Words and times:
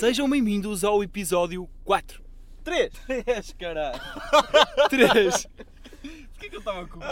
Sejam 0.00 0.28
bem-vindos 0.30 0.82
ao 0.84 1.02
episódio 1.02 1.68
4. 1.84 2.22
3! 2.64 2.92
3, 3.24 3.52
caralho. 3.54 4.00
3. 4.88 5.46
Porquê 6.32 6.48
que 6.48 6.54
eu 6.56 6.60
estava 6.60 6.86
com 6.86 6.98
o 6.98 7.02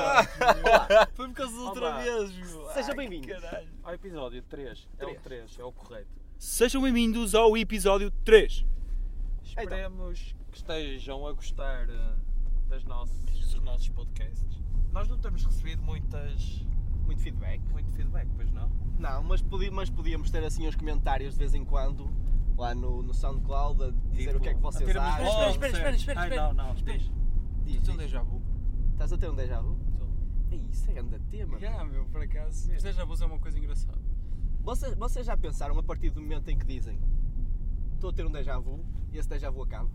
Foi 1.15 1.29
por 1.29 1.35
causa 1.35 1.53
da 1.55 1.63
outra 1.63 1.81
Olá. 1.87 1.99
vez, 2.03 2.33
meu. 2.33 2.67
Seja 2.73 2.91
Ai, 2.91 2.97
bem-vindo. 2.97 3.27
caralho. 3.29 3.69
Ao 3.83 3.93
episódio 3.95 4.43
3. 4.43 4.89
É 4.99 5.05
o 5.05 5.09
Três. 5.09 5.23
3, 5.23 5.59
é 5.59 5.65
o 5.65 5.73
correto. 5.73 6.09
Sejam 6.39 6.81
bem-vindos 6.83 7.35
ao 7.35 7.57
episódio 7.57 8.11
3. 8.25 8.65
Esperemos 9.45 10.35
que 10.51 10.57
estejam 10.59 11.27
a 11.27 11.33
gostar 11.33 11.89
eh, 11.91 12.15
das 12.69 12.85
nossas, 12.85 13.19
dos 13.27 13.55
nossos 13.63 13.89
podcasts. 13.91 14.63
Nós 14.93 15.09
não 15.09 15.19
temos 15.19 15.45
recebido 15.45 15.83
muitas, 15.83 16.65
Muito 17.05 17.21
feedback. 17.21 17.61
muito 17.71 17.91
feedback, 17.93 18.29
pois 18.35 18.51
não? 18.53 18.71
Não, 18.99 19.23
mas, 19.25 19.43
podi- 19.43 19.71
mas 19.71 19.91
podíamos 19.91 20.31
ter 20.31 20.43
assim 20.45 20.67
uns 20.67 20.75
comentários 20.77 21.35
de 21.35 21.39
vez 21.41 21.55
em 21.55 21.65
quando 21.65 22.09
lá 22.59 22.75
no, 22.75 23.03
no 23.03 23.15
SoundCloud 23.15 23.83
a 23.85 23.91
dizer 24.11 24.27
Tipo, 24.27 24.39
o 24.39 24.41
que 24.41 24.49
é 24.49 24.53
que 24.53 24.59
a 24.59 24.63
vocês 24.63 24.85
termos 24.85 25.09
acham. 25.09 25.25
espera, 25.25 25.51
espera, 25.51 25.73
certo. 25.73 25.95
espera, 25.99 26.21
Ai, 26.21 26.29
espera. 26.29 26.43
não, 26.53 26.65
não, 26.65 26.75
Espera. 26.75 26.99
diz. 26.99 27.09
É 27.09 27.71
um 27.71 27.85
diz. 27.85 27.97
déjà 27.97 28.23
vu. 28.23 28.43
Estás 28.93 29.13
a 29.13 29.19
ter 29.19 29.31
um 29.31 29.35
déjà 29.35 29.61
vu? 29.61 29.79
Ei, 30.51 30.67
isso 30.71 30.91
é 30.91 30.95
grande 30.95 31.19
tema. 31.31 31.59
Já, 31.59 31.85
meu, 31.85 32.05
por 32.07 32.21
acaso. 32.23 32.73
Os 32.73 32.83
déjà 32.83 33.05
vus 33.05 33.21
é 33.21 33.27
uma 33.27 33.39
coisa 33.39 33.59
engraçada. 33.59 33.99
Vocês, 34.63 34.95
vocês 34.95 35.25
já 35.27 35.37
pensaram 35.37 35.79
a 35.79 35.83
partir 35.83 36.11
do 36.11 36.21
momento 36.21 36.49
em 36.51 36.59
que 36.59 36.67
dizem 36.67 36.99
estou 37.95 38.11
a 38.11 38.13
ter 38.13 38.27
um 38.27 38.31
déjà 38.31 38.59
vu 38.59 38.85
e 39.13 39.19
esse 39.19 39.29
déjà 39.29 39.51
vu 39.51 39.63
acaba? 39.63 39.91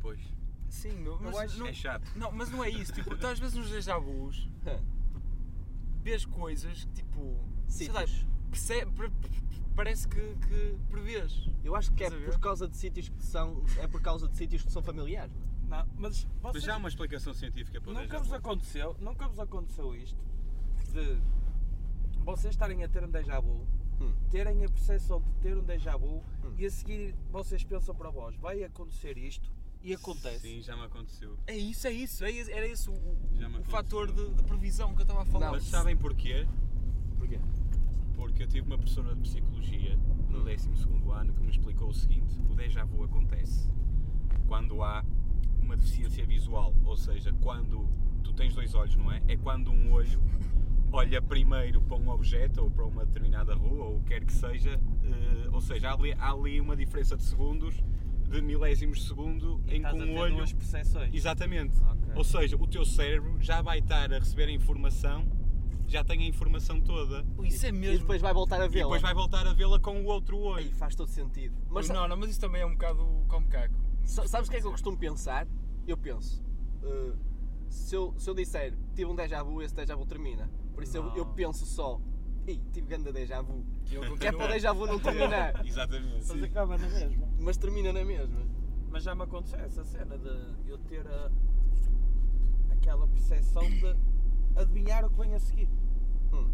Pois, 0.00 0.20
Sim, 0.68 0.92
meu, 1.00 1.18
mas 1.20 1.36
acho 1.36 1.58
não, 1.58 1.66
é 1.66 1.72
chato. 1.72 2.12
não, 2.16 2.30
mas 2.32 2.50
não 2.50 2.62
é 2.62 2.68
isso. 2.70 2.92
Tipo, 2.92 3.16
tu 3.16 3.26
às 3.26 3.38
vezes 3.38 3.56
nos 3.56 3.70
déjà 3.70 3.98
vus 3.98 4.48
vês 6.02 6.24
coisas 6.24 6.84
que 6.84 6.92
tipo. 6.92 7.36
sei 7.68 7.88
lá, 7.88 8.06
Sítios. 8.06 8.26
Perce- 8.50 8.86
pre- 8.86 9.10
pre- 9.10 9.30
parece 9.74 10.08
que, 10.08 10.20
que 10.48 10.76
prevês. 10.90 11.48
Eu 11.64 11.74
acho 11.74 11.92
que 11.92 12.04
é 12.04 12.10
por 12.10 12.38
causa 12.40 12.66
de 12.68 12.76
sítios 12.76 13.08
que 13.08 13.22
são. 13.22 13.62
É 13.78 13.86
por 13.86 14.00
causa 14.00 14.28
de 14.28 14.36
sítios 14.36 14.62
que 14.62 14.70
são 14.72 14.82
familiares. 14.82 15.32
Não, 15.68 15.84
mas 15.96 16.26
Mas 16.42 16.52
vocês, 16.52 16.64
já 16.64 16.74
há 16.74 16.76
uma 16.76 16.88
explicação 16.88 17.34
científica 17.34 17.80
para 17.80 17.92
nunca 17.92 18.18
vos 18.20 18.32
aconteceu, 18.32 18.96
nunca 19.00 19.26
vos 19.26 19.40
aconteceu 19.40 19.94
isto 19.96 20.16
de 20.92 21.18
vocês 22.24 22.54
estarem 22.54 22.82
a 22.84 22.88
ter 22.88 23.02
um 23.04 23.10
déjà 23.10 23.40
vu, 23.40 23.66
Hum. 24.00 24.12
terem 24.30 24.64
a 24.64 24.68
percepção 24.68 25.20
de 25.20 25.30
ter 25.40 25.56
um 25.56 25.64
déjà 25.64 25.96
vu 25.96 26.22
Hum. 26.44 26.54
e 26.58 26.66
a 26.66 26.70
seguir 26.70 27.14
vocês 27.32 27.64
pensam 27.64 27.94
para 27.94 28.10
vós, 28.10 28.36
vai 28.36 28.62
acontecer 28.62 29.16
isto 29.18 29.50
e 29.82 29.92
acontece. 29.94 30.40
Sim, 30.40 30.62
já 30.62 30.76
me 30.76 30.84
aconteceu. 30.84 31.36
É 31.46 31.56
isso, 31.56 31.86
é 31.86 31.92
isso. 31.92 32.24
É, 32.24 32.30
era 32.52 32.66
esse 32.68 32.88
o, 32.88 32.92
o- 32.92 33.64
fator 33.64 34.10
de, 34.12 34.34
de 34.34 34.42
previsão 34.44 34.94
que 34.94 35.00
eu 35.00 35.02
estava 35.04 35.22
a 35.22 35.26
falar. 35.26 35.46
Não, 35.46 35.52
Mas 35.54 35.64
sabem 35.64 35.96
porquê? 35.96 36.46
Porquê? 37.18 37.40
Porque 38.16 38.42
eu 38.42 38.46
tive 38.48 38.66
uma 38.66 38.78
professora 38.78 39.14
de 39.14 39.20
Psicologia 39.20 39.96
no 40.28 40.42
12º 40.44 41.10
ano 41.12 41.32
que 41.34 41.42
me 41.42 41.50
explicou 41.50 41.88
o 41.88 41.94
seguinte: 41.94 42.34
o 42.50 42.54
déjà 42.54 42.84
vu 42.84 43.04
acontece 43.04 43.70
quando 44.48 44.82
há 44.82 45.04
uma 45.60 45.76
deficiência 45.76 46.24
visual, 46.26 46.74
ou 46.84 46.96
seja, 46.96 47.32
quando 47.42 47.88
tu 48.22 48.32
tens 48.32 48.54
dois 48.54 48.74
olhos, 48.74 48.96
não 48.96 49.10
é? 49.12 49.22
É 49.28 49.36
quando 49.36 49.70
um 49.70 49.92
olho 49.92 50.20
olha 50.92 51.20
primeiro 51.20 51.82
para 51.82 51.96
um 51.96 52.08
objeto 52.08 52.62
ou 52.62 52.70
para 52.70 52.84
uma 52.84 53.04
determinada 53.04 53.54
rua 53.54 53.84
ou 53.86 53.96
o 53.96 54.00
que 54.00 54.08
quer 54.08 54.24
que 54.24 54.32
seja, 54.32 54.80
eh, 55.02 55.48
ou 55.52 55.60
seja, 55.60 55.90
há 55.90 55.94
ali, 55.94 56.12
há 56.18 56.30
ali 56.32 56.60
uma 56.60 56.76
diferença 56.76 57.16
de 57.16 57.24
segundos, 57.24 57.74
de 58.30 58.40
milésimos 58.40 59.00
de 59.00 59.08
segundo, 59.08 59.60
E 59.66 59.76
em 59.76 59.82
que 59.82 59.88
um 59.88 60.16
olho. 60.16 60.36
duas 60.36 60.52
percepções. 60.52 61.12
Exatamente. 61.12 61.76
Ok. 61.82 62.12
Ou 62.14 62.24
seja, 62.24 62.56
o 62.56 62.66
teu 62.66 62.84
cérebro 62.84 63.36
já 63.40 63.60
vai 63.60 63.80
estar 63.80 64.12
a 64.12 64.18
receber 64.18 64.44
a 64.44 64.52
informação, 64.52 65.26
já 65.88 66.02
tem 66.04 66.20
a 66.22 66.26
informação 66.26 66.80
toda. 66.80 67.24
Isso 67.44 67.64
é 67.66 67.68
E 67.68 67.72
mesmo. 67.72 67.98
depois 68.00 68.20
vai 68.20 68.32
voltar 68.34 68.60
a 68.60 68.66
E 68.66 68.68
vê-la. 68.68 68.84
depois 68.84 69.02
vai 69.02 69.14
voltar 69.14 69.46
a 69.46 69.52
vê-la 69.52 69.78
com 69.80 70.00
o 70.02 70.04
outro 70.06 70.36
Aí 70.54 70.66
olho. 70.66 70.72
faz 70.76 70.94
todo 70.94 71.08
sentido. 71.08 71.54
Mas 71.68 71.88
Mas 71.88 71.96
não, 71.96 72.08
não, 72.08 72.16
mas 72.16 72.30
isso 72.30 72.40
também 72.40 72.62
é 72.62 72.66
um 72.66 72.72
bocado 72.72 73.04
como 73.28 73.46
caco. 73.48 73.74
Sa- 74.04 74.26
Sabes 74.26 74.48
o 74.48 74.50
que 74.50 74.56
é 74.56 74.60
que 74.60 74.66
eu 74.66 74.70
costumo 74.72 74.96
pensar? 74.98 75.46
Eu 75.86 75.96
penso, 75.96 76.42
uh, 76.82 77.16
se, 77.68 77.94
eu, 77.94 78.14
se 78.18 78.28
eu 78.28 78.34
disser 78.34 78.74
tive 78.94 79.10
um 79.10 79.14
déjà 79.14 79.42
vu, 79.42 79.62
esse 79.62 79.74
déjà 79.74 79.94
vu 79.94 80.04
termina. 80.06 80.50
Por 80.74 80.82
isso 80.82 80.96
eu, 80.96 81.14
eu 81.16 81.26
penso 81.26 81.64
só, 81.64 82.00
ei, 82.46 82.60
tive 82.72 82.86
grande 82.88 83.12
déjà 83.12 83.40
vu. 83.42 83.64
E 83.86 84.16
Que 84.18 84.26
é 84.26 84.32
para 84.32 84.48
déjà 84.48 84.72
vu 84.72 84.86
não 84.86 84.98
terminar. 84.98 85.60
Exatamente. 85.66 86.26
Mas 86.28 86.42
acaba 86.42 86.76
na 86.76 86.88
mesma. 86.88 87.28
Mas 87.40 87.56
termina 87.56 87.92
na 87.92 88.04
mesma. 88.04 88.40
Mas 88.90 89.02
já 89.04 89.14
me 89.14 89.22
aconteceu 89.22 89.58
essa 89.60 89.84
cena 89.84 90.16
de 90.18 90.70
eu 90.70 90.78
ter 90.78 91.06
a, 91.06 91.30
aquela 92.72 93.06
percepção 93.08 93.62
de 93.68 93.96
adivinhar 94.56 95.04
o 95.04 95.10
que 95.10 95.18
vem 95.18 95.34
a 95.34 95.38
seguir. 95.40 95.68
Hum, 96.32 96.50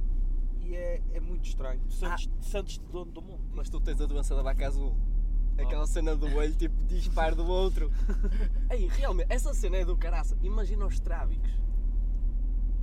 E 0.60 0.74
é, 0.76 1.02
é 1.14 1.20
muito 1.20 1.44
estranho. 1.46 1.80
Tu 1.88 1.92
sentes- 1.94 2.30
Sentes-te 2.40 2.84
dono 2.90 3.10
do 3.12 3.22
mundo. 3.22 3.42
mas 3.54 3.68
tu 3.68 3.80
tens 3.80 4.00
a 4.00 4.06
doença 4.06 4.34
da 4.34 4.42
vaca 4.42 4.66
azul. 4.66 4.94
Aquela 5.58 5.86
cena 5.86 6.16
do 6.16 6.26
olho, 6.34 6.54
tipo, 6.54 6.82
disparo 6.84 7.36
do 7.36 7.46
outro. 7.46 7.90
Ei, 8.70 8.86
realmente, 8.88 9.26
essa 9.30 9.52
cena 9.52 9.76
é 9.76 9.84
do 9.84 9.96
caraça. 9.96 10.36
Imagina 10.42 10.86
os 10.86 10.98
trábicos. 10.98 11.50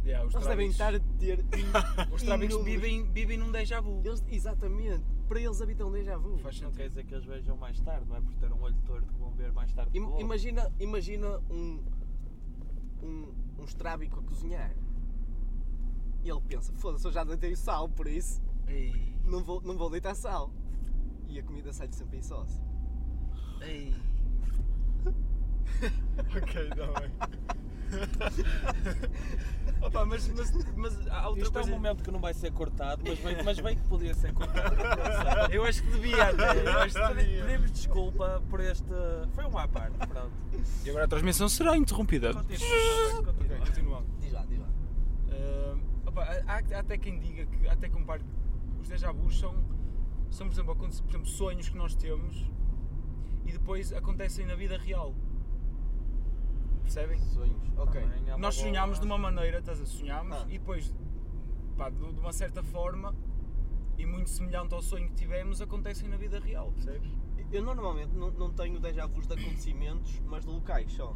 Yeah, 0.06 0.26
os 0.26 0.34
Eles 0.34 0.48
devem 0.48 0.70
estar 0.70 0.96
a 0.96 1.00
ter. 1.00 1.44
Os 2.14 2.24
trábicos 2.24 2.64
vivem, 2.64 3.12
vivem 3.12 3.38
num 3.38 3.52
déjà 3.52 3.82
vu. 3.82 4.02
Eles, 4.06 4.24
exatamente. 4.30 5.04
Para 5.28 5.42
eles 5.42 5.62
habitam 5.62 5.90
um 5.90 5.92
déjà 5.92 6.18
vu. 6.18 6.38
Faz 6.38 6.62
Não 6.62 6.70
sentido. 6.70 6.78
quer 6.78 6.90
dizer 6.90 7.04
que 7.06 7.14
eles 7.14 7.26
vejam 7.26 7.58
mais 7.58 7.80
tarde, 7.82 8.08
não 8.08 8.16
é 8.16 8.22
por 8.22 8.34
ter 8.36 8.52
um 8.52 8.62
olho 8.62 8.76
torto 8.86 9.08
que 9.14 9.20
vão 9.20 9.32
ver 9.32 9.52
mais 9.52 9.72
tarde. 9.74 10.00
outro. 10.00 10.20
imagina, 10.22 10.72
imagina 10.80 11.40
um, 11.52 11.84
um, 13.04 13.34
um 13.60 13.64
estrábico 13.66 14.20
a 14.20 14.24
cozinhar. 14.24 14.74
E 16.30 16.32
ele 16.32 16.42
pensa, 16.48 16.72
foda-se, 16.74 17.04
eu 17.08 17.12
já 17.12 17.24
deitei 17.24 17.56
sal, 17.56 17.90
por 17.90 18.06
isso 18.06 18.40
Ei, 18.68 19.16
não 19.26 19.44
vou, 19.44 19.60
não 19.62 19.76
vou 19.76 19.90
deitar 19.90 20.14
sal. 20.14 20.52
E 21.28 21.40
a 21.40 21.44
comida 21.44 21.74
sai 21.74 21.90
sempre 21.92 22.20
em 22.20 22.22
sócio. 22.22 22.62
ei. 23.64 23.96
ok, 26.38 26.68
está 26.68 27.00
bem. 27.00 27.12
Opa, 29.82 30.06
mas, 30.06 30.28
mas, 30.28 30.52
mas 30.76 31.08
há 31.08 31.30
outra 31.30 31.44
Isto 31.44 31.58
é 31.58 31.62
um 31.62 31.64
coisa. 31.64 31.72
momento 31.72 32.04
que 32.04 32.12
não 32.12 32.20
vai 32.20 32.34
ser 32.36 32.52
cortado, 32.52 33.02
mas 33.08 33.18
bem, 33.20 33.44
mas 33.44 33.60
bem 33.60 33.76
que 33.76 33.82
podia 33.88 34.14
ser 34.14 34.32
cortado. 34.34 34.76
Eu 35.52 35.64
acho 35.64 35.82
que 35.82 35.90
devia 35.92 36.30
até. 36.30 36.68
Eu 36.68 36.80
acho 36.80 36.94
que 36.96 37.02
Pedi- 37.08 37.26
devia. 37.26 37.46
Pedimos 37.46 37.72
desculpa 37.72 38.44
por 38.52 38.60
este. 38.60 38.86
Foi 39.34 39.46
um 39.46 39.58
à 39.58 39.68
parte, 39.68 39.98
pronto. 39.98 40.32
E 40.86 40.90
agora 40.92 41.06
a 41.06 41.08
transmissão 41.08 41.50
será 41.50 41.76
interrompida. 41.78 42.34
Continua, 42.36 43.24
continua. 43.24 43.58
Ok, 43.58 43.58
continuando. 43.66 44.06
Diz 44.20 44.32
lá, 44.34 44.46
diz 44.48 44.60
lá. 44.60 44.68
Ah, 45.32 45.76
opa, 46.10 46.24
há, 46.24 46.56
há 46.76 46.80
até 46.80 46.98
quem 46.98 47.20
diga 47.20 47.46
que, 47.46 47.68
até 47.68 47.90
compare 47.90 48.24
os 48.80 48.88
déjà 48.88 49.12
vus 49.12 49.40
são, 49.40 49.54
são 50.30 50.48
por, 50.48 50.54
exemplo, 50.54 50.76
por 50.76 50.88
exemplo, 50.88 51.26
sonhos 51.26 51.70
que 51.70 51.78
nós 51.78 51.96
temos 51.96 52.46
e 53.46 53.52
depois 53.52 53.92
acontecem 53.94 54.46
na 54.46 54.56
vida 54.56 54.78
real. 54.78 55.14
Percebem? 56.82 57.20
Sonhos. 57.20 57.62
Ok. 57.78 58.02
Também 58.02 58.18
é 58.30 58.38
Nós 58.38 58.56
boa- 58.56 58.68
sonhámos 58.68 59.00
de 59.00 59.06
uma 59.06 59.18
maneira, 59.18 59.60
estás 59.60 59.80
a 59.82 59.86
sonhámos 59.86 60.36
Ah. 60.38 60.46
e 60.50 60.58
depois, 60.58 60.94
pá, 61.78 61.90
de, 61.90 61.98
de 61.98 62.20
uma 62.20 62.34
certa 62.34 62.64
forma 62.64 63.16
e 63.98 64.06
muito 64.06 64.30
semelhante 64.30 64.74
ao 64.74 64.82
sonho 64.82 65.08
que 65.10 65.16
tivemos, 65.16 65.62
acontecem 65.62 66.08
na 66.10 66.18
vida 66.18 66.40
real, 66.40 66.72
percebes? 66.72 67.12
Eu 67.52 67.64
normalmente 67.64 68.14
não, 68.16 68.32
não 68.32 68.52
tenho 68.54 68.80
déjà 68.80 69.06
vus 69.08 69.26
de 69.28 69.34
acontecimentos, 69.34 70.20
mas 70.26 70.46
de 70.46 70.52
locais 70.52 70.92
só. 70.94 71.16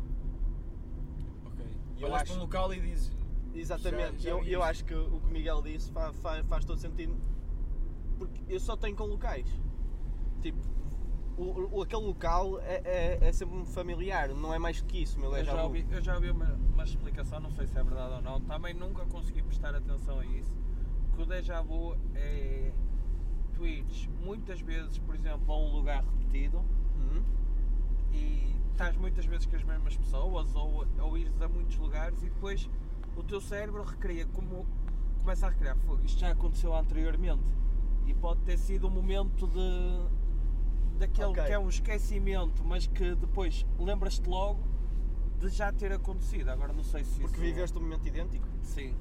Ok. 1.46 1.66
Eu 1.98 2.08
Olhas 2.08 2.22
acho- 2.24 2.32
para 2.34 2.40
um 2.40 2.44
local 2.44 2.74
e 2.74 2.80
dizes. 2.82 3.23
Exatamente. 3.54 4.24
Já- 4.24 4.30
já 4.30 4.30
eu, 4.32 4.44
eu 4.46 4.64
acho 4.64 4.84
que 4.86 4.94
o 4.94 5.20
que 5.20 5.28
o 5.28 5.32
Miguel 5.32 5.62
disse 5.62 5.92
fa- 5.92 6.14
fa- 6.14 6.44
faz 6.46 6.66
todo 6.66 6.78
sentido. 6.80 7.16
Porque 8.18 8.42
eu 8.48 8.60
só 8.60 8.76
tenho 8.76 8.96
com 8.96 9.06
locais. 9.06 9.48
Tipo, 10.42 10.60
o, 11.38 11.78
o- 11.78 11.82
aquele 11.82 12.04
local 12.04 12.60
é, 12.62 12.82
é, 12.84 13.28
é 13.28 13.32
sempre 13.32 13.66
familiar, 13.66 14.30
não 14.30 14.54
é 14.54 14.60
mais 14.60 14.82
que 14.82 15.02
isso, 15.02 15.20
meu 15.20 15.30
Eu 15.32 15.36
déjà 15.38 15.52
já 15.52 15.58
vu. 15.58 15.64
ouvi, 15.68 15.88
eu 15.90 16.02
já 16.02 16.16
ouvi 16.16 16.30
uma, 16.30 16.54
uma 16.54 16.84
explicação, 16.84 17.40
não 17.40 17.52
sei 17.52 17.66
se 17.68 17.78
é 17.78 17.84
verdade 17.84 18.14
ou 18.16 18.22
não, 18.22 18.40
também 18.42 18.74
nunca 18.74 19.06
consegui 19.06 19.42
prestar 19.42 19.74
atenção 19.74 20.20
a 20.20 20.26
isso, 20.26 20.54
que 21.16 21.22
o 21.22 21.26
déjà 21.26 21.62
vu 21.62 21.96
é 22.16 22.72
ires 23.62 24.10
muitas 24.22 24.60
vezes, 24.60 24.98
por 25.00 25.16
exemplo, 25.16 25.54
a 25.54 25.58
um 25.58 25.72
lugar 25.72 26.04
repetido 26.04 26.58
Uhum. 26.98 27.24
e 28.12 28.54
estás 28.72 28.96
muitas 28.98 29.26
vezes 29.26 29.46
com 29.46 29.56
as 29.56 29.64
mesmas 29.64 29.96
pessoas 29.96 30.54
ou, 30.54 30.86
ou 31.00 31.18
ires 31.18 31.42
a 31.42 31.48
muitos 31.48 31.78
lugares 31.78 32.22
e 32.24 32.26
depois 32.30 32.70
o 33.16 33.24
teu 33.24 33.40
cérebro 33.42 33.84
recria 33.84 34.26
como 34.28 34.66
começa 35.20 35.48
a 35.48 35.50
recriar 35.50 35.78
fogo, 35.78 36.02
isto 36.04 36.20
já 36.20 36.32
aconteceu 36.32 36.76
anteriormente 36.76 37.44
e 38.06 38.14
pode 38.14 38.42
ter 38.42 38.58
sido 38.58 38.88
um 38.88 38.90
momento 38.90 39.48
de 39.48 40.24
daquele 41.00 41.28
Ok. 41.30 41.44
que 41.46 41.52
é 41.52 41.58
um 41.60 41.70
esquecimento, 41.70 42.64
mas 42.64 42.86
que 42.88 43.16
depois 43.16 43.66
lembras-te 43.80 44.28
logo 44.30 44.60
de 45.40 45.50
já 45.50 45.72
ter 45.72 45.92
acontecido. 45.92 46.50
Agora 46.50 46.72
não 46.74 46.84
sei 46.84 47.04
se 47.04 47.20
Porque 47.22 47.38
isso... 47.38 47.42
viveste 47.46 47.78
um 47.78 47.82
momento 47.82 48.08
idêntico. 48.08 48.48
Sim. 48.62 48.96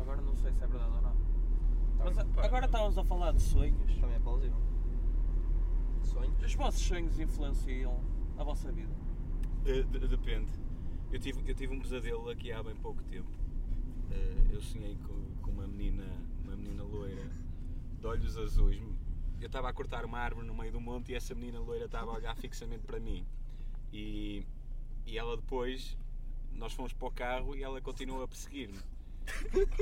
Agora 0.00 0.20
não 0.22 0.34
sei 0.36 0.52
se 0.52 0.64
é 0.64 0.66
verdade 0.66 0.90
ou 0.94 1.02
não. 1.02 1.16
Mas 1.98 2.14
Tá 2.16 2.22
a- 2.22 2.24
bem, 2.24 2.44
agora 2.44 2.66
estávamos 2.66 2.96
a 2.98 3.04
falar 3.04 3.32
de 3.32 3.42
sonhos. 3.42 3.94
Também 4.00 4.16
é 4.16 4.18
plausível. 4.20 4.56
Sonhos? 6.02 6.42
Os 6.42 6.54
vossos 6.54 6.80
sonhos 6.80 7.18
influenciam 7.18 8.00
a 8.38 8.44
vossa 8.44 8.72
vida? 8.72 8.92
De- 9.64 9.82
depende. 10.08 10.50
Eu 11.10 11.18
tive, 11.18 11.42
eu 11.50 11.54
tive 11.54 11.74
um 11.74 11.80
pesadelo 11.80 12.28
aqui 12.28 12.52
há 12.52 12.62
bem 12.62 12.76
pouco 12.76 13.02
tempo. 13.04 13.30
Eh, 14.10 14.48
eu 14.52 14.60
sonhei 14.60 14.96
com, 15.06 15.42
com 15.42 15.50
uma 15.50 15.66
menina, 15.66 16.04
uma 16.44 16.54
menina 16.54 16.82
loira, 16.82 17.30
de 17.98 18.06
olhos 18.06 18.36
azuis, 18.36 18.82
eu 19.40 19.46
estava 19.46 19.68
a 19.68 19.72
cortar 19.72 20.04
uma 20.04 20.18
árvore 20.18 20.46
no 20.46 20.54
meio 20.54 20.72
do 20.72 20.80
monte 20.80 21.12
e 21.12 21.14
essa 21.14 21.34
menina 21.34 21.60
loira 21.60 21.86
estava 21.86 22.10
a 22.10 22.14
olhar 22.14 22.36
fixamente 22.38 22.82
para 22.84 23.00
mim. 23.00 23.24
E, 23.92 24.44
e 25.06 25.16
ela 25.16 25.36
depois, 25.36 25.96
nós 26.52 26.72
fomos 26.72 26.92
para 26.92 27.08
o 27.08 27.10
carro 27.10 27.56
e 27.56 27.62
ela 27.62 27.80
continuou 27.80 28.22
a 28.22 28.28
perseguir-me. 28.28 28.78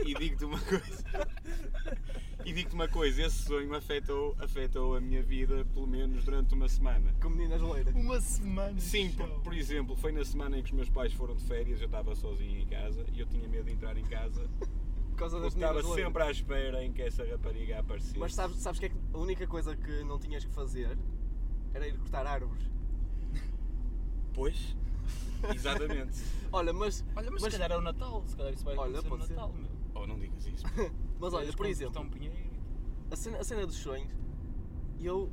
E 0.04 0.14
digo-te 0.14 0.44
uma 0.44 0.58
coisa. 0.60 1.04
E 2.44 2.52
digo-te 2.52 2.74
uma 2.74 2.88
coisa, 2.88 3.22
esse 3.22 3.42
sonho 3.44 3.74
afetou, 3.74 4.36
afetou 4.38 4.94
a 4.96 5.00
minha 5.00 5.22
vida 5.22 5.64
pelo 5.72 5.86
menos 5.86 6.24
durante 6.24 6.54
uma 6.54 6.68
semana. 6.68 7.12
Com 7.20 7.28
meninas 7.30 7.60
loiras. 7.60 7.94
Uma 7.94 8.20
semana. 8.20 8.78
Sim, 8.80 9.10
por, 9.12 9.28
por 9.40 9.54
exemplo, 9.54 9.96
foi 9.96 10.12
na 10.12 10.24
semana 10.24 10.58
em 10.58 10.62
que 10.62 10.70
os 10.70 10.76
meus 10.76 10.88
pais 10.90 11.12
foram 11.12 11.34
de 11.34 11.44
férias, 11.44 11.80
eu 11.80 11.86
estava 11.86 12.14
sozinho 12.14 12.60
em 12.60 12.66
casa 12.66 13.04
e 13.12 13.20
eu 13.20 13.26
tinha 13.26 13.48
medo 13.48 13.64
de 13.64 13.72
entrar 13.72 13.96
em 13.96 14.04
casa. 14.04 14.48
Por 15.16 15.20
causa 15.20 15.38
Eu 15.38 15.42
das 15.44 15.54
estava 15.54 15.80
loiras. 15.80 16.04
sempre 16.04 16.22
à 16.22 16.30
espera 16.30 16.84
em 16.84 16.92
que 16.92 17.00
essa 17.00 17.24
rapariga 17.24 17.78
aparecesse. 17.80 18.18
Mas 18.18 18.34
sabes, 18.34 18.58
sabes 18.58 18.78
que 18.78 18.84
é 18.84 18.88
que 18.90 18.96
a 19.14 19.18
única 19.18 19.46
coisa 19.46 19.74
que 19.74 20.04
não 20.04 20.18
tinhas 20.18 20.44
que 20.44 20.52
fazer 20.52 20.98
era 21.72 21.88
ir 21.88 21.96
cortar 21.96 22.26
árvores. 22.26 22.62
Pois, 24.34 24.76
exatamente. 25.54 26.22
Olha, 26.52 26.72
mas, 26.72 27.04
Olha, 27.14 27.30
mas, 27.30 27.42
Mas- 27.42 27.52
se 27.52 27.58
calhar 27.58 27.76
é 27.76 27.78
o 27.78 27.82
Natal. 27.82 28.22
Se 28.26 28.36
calhar 28.36 28.52
isso 28.52 28.64
vai 28.64 28.76
Olha, 28.76 28.98
acontecer 29.00 29.16
no 29.16 29.26
ser. 29.26 29.34
Natal, 29.34 29.52
meu. 29.52 29.70
Oh, 29.94 30.06
não 30.06 30.18
digas 30.18 30.46
isso. 30.46 30.64
mas 31.20 31.34
olha, 31.34 31.52
por 31.52 31.66
exemplo, 31.66 32.08
pinheiro. 32.10 32.34
a 33.10 33.16
cena, 33.16 33.38
a 33.38 33.44
cena 33.44 33.66
dos 33.66 33.76
sonhos, 33.76 34.12
eu, 35.00 35.30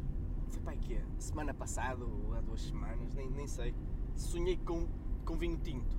foi 0.50 0.62
para 0.62 0.76
quê? 0.78 1.02
Semana 1.20 1.54
passada 1.54 2.04
ou 2.04 2.34
há 2.34 2.42
duas 2.42 2.62
semanas, 2.62 3.14
nem, 3.14 3.30
nem 3.30 3.48
sei, 3.48 3.74
sonhei 4.16 4.58
com, 4.58 4.88
com 5.26 5.38
vinho 5.38 5.58
tinto. 5.58 5.96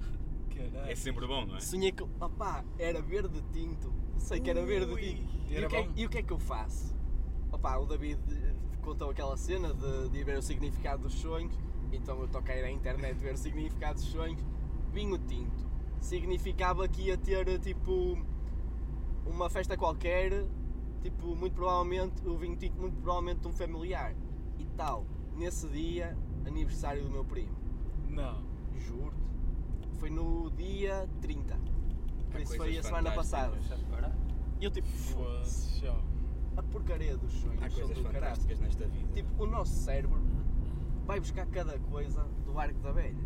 Caralho. 0.54 0.90
É 0.90 0.94
sempre 0.94 1.26
bom, 1.26 1.44
não 1.46 1.56
é? 1.56 1.60
Sonhei 1.60 1.92
com. 1.92 2.08
Opá, 2.24 2.64
era 2.78 3.00
verde 3.02 3.42
tinto. 3.52 3.92
Sei 4.16 4.40
que 4.40 4.50
era 4.50 4.64
verde 4.64 4.92
Ui, 4.92 5.00
tinto. 5.00 5.22
e 5.48 5.52
E, 5.52 5.56
era 5.56 5.66
o 5.66 5.70
que 5.70 5.76
é, 5.76 5.88
e 5.96 6.06
o 6.06 6.08
que 6.10 6.18
é 6.18 6.22
que 6.22 6.32
eu 6.32 6.38
faço? 6.38 6.96
Opá, 7.52 7.76
o 7.76 7.86
David 7.86 8.18
contou 8.82 9.10
aquela 9.10 9.36
cena 9.36 9.72
de, 9.74 10.08
de 10.08 10.24
ver 10.24 10.38
o 10.38 10.42
significado 10.42 11.02
dos 11.02 11.14
sonhos, 11.14 11.54
então 11.92 12.20
eu 12.20 12.28
toquei 12.28 12.62
na 12.62 12.70
internet 12.70 13.16
ver 13.16 13.34
o 13.34 13.36
significado 13.36 13.94
dos 13.94 14.08
sonhos. 14.08 14.40
Vinho 14.92 15.18
tinto. 15.18 15.66
Significava 16.00 16.86
que 16.88 17.02
ia 17.02 17.18
ter 17.18 17.58
tipo 17.58 18.18
uma 19.26 19.50
festa 19.50 19.76
qualquer, 19.76 20.44
tipo, 21.02 21.34
muito 21.34 21.54
provavelmente 21.54 22.26
o 22.26 22.36
vinho 22.36 22.56
tinto, 22.56 22.80
muito 22.80 22.96
provavelmente 23.00 23.40
de 23.40 23.48
um 23.48 23.52
familiar. 23.52 24.14
E 24.58 24.64
tal, 24.76 25.04
nesse 25.36 25.68
dia, 25.68 26.16
aniversário 26.46 27.02
do 27.02 27.10
meu 27.10 27.24
primo. 27.24 27.56
Não. 28.08 28.42
Juro-te. 28.76 29.88
Foi 29.98 30.10
no 30.10 30.50
dia 30.50 31.08
30. 31.20 31.58
Por 32.30 32.40
isso 32.40 32.56
foi 32.56 32.78
a 32.78 32.82
semana 32.82 33.10
passada. 33.12 33.56
E 34.60 34.64
eu 34.64 34.70
tipo, 34.70 34.88
Foda-se, 34.88 35.86
a 36.56 36.62
porcaria 36.62 37.16
dos 37.16 37.32
sonhos 37.32 37.62
Há 37.62 37.70
coisas 37.70 37.98
fantásticas 37.98 38.60
nesta 38.60 38.86
vida. 38.86 39.12
Tipo, 39.12 39.44
o 39.44 39.46
nosso 39.46 39.72
cérebro 39.72 40.20
vai 41.08 41.18
buscar 41.20 41.46
cada 41.46 41.78
coisa 41.78 42.22
do 42.44 42.58
arco 42.60 42.78
da 42.80 42.92
velha. 42.92 43.16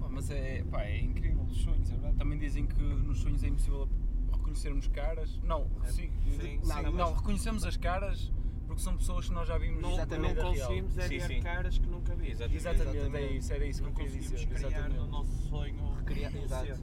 Pá, 0.00 0.08
mas 0.08 0.30
é, 0.30 0.64
pá, 0.64 0.82
é 0.82 0.98
incrível 0.98 1.42
os 1.44 1.58
sonhos, 1.58 1.90
é 1.90 1.92
verdade. 1.92 2.16
Também 2.16 2.38
dizem 2.38 2.66
que 2.66 2.80
nos 2.82 3.18
sonhos 3.18 3.44
é 3.44 3.48
impossível 3.48 3.86
reconhecermos 4.32 4.88
caras. 4.88 5.38
Não, 5.44 5.70
É, 5.84 5.88
sim, 5.88 6.10
sim, 6.40 6.56
não, 6.64 6.76
sim, 6.76 6.82
não, 6.84 6.92
mas- 6.92 7.16
reconhecemos 7.18 7.64
as 7.66 7.76
caras 7.76 8.32
porque 8.66 8.80
são 8.80 8.96
pessoas 8.96 9.28
que 9.28 9.34
nós 9.34 9.46
já 9.46 9.58
vimos 9.58 9.82
Não, 9.82 9.92
Exatamente. 9.92 10.34
não 10.36 10.42
conseguimos 10.42 10.96
é 10.98 11.06
ver 11.08 11.42
caras 11.42 11.76
que 11.78 11.86
nunca 11.86 12.14
vimos. 12.14 12.30
Exatamente. 12.40 12.56
Exatamente, 12.56 12.96
é 12.96 13.00
Exatamente. 13.02 13.36
isso, 13.36 13.52
era 13.52 13.66
isso 13.66 13.78
que 13.80 13.84
Não 13.84 13.90
eu 13.90 13.94
queria 13.96 14.10
conseguimos 14.18 14.40
dizer. 14.40 14.54
criar 14.54 14.68
Exatamente. 14.70 15.00
no 15.00 15.06
nosso 15.08 15.48
sonho 15.48 15.94
Recriar- 15.96 16.34
exato. 16.36 16.80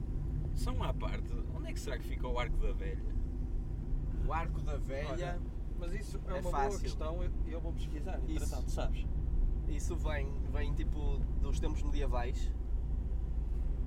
uma 0.76 0.88
à 0.90 0.94
parte, 0.94 1.32
onde 1.56 1.68
é 1.68 1.72
que 1.72 1.80
será 1.80 1.98
que 1.98 2.04
fica 2.06 2.28
o 2.28 2.38
arco 2.38 2.56
da 2.58 2.72
velha? 2.72 3.12
O 4.28 4.32
arco 4.32 4.60
da 4.62 4.76
velha, 4.76 5.08
Olha, 5.10 5.40
Mas 5.80 5.92
isso 5.94 6.20
é, 6.28 6.36
É 6.36 6.40
uma 6.40 6.50
fácil. 6.52 6.68
boa 6.68 6.80
questão, 6.80 7.22
eu, 7.24 7.30
eu 7.48 7.60
vou 7.60 7.72
pesquisar, 7.72 8.20
Isso. 8.20 8.30
entretanto, 8.44 8.70
sabes? 8.70 9.04
Isso 9.76 9.96
vem, 9.96 10.28
vem 10.52 10.72
tipo 10.74 11.18
dos 11.40 11.58
tempos 11.58 11.82
medievais, 11.82 12.52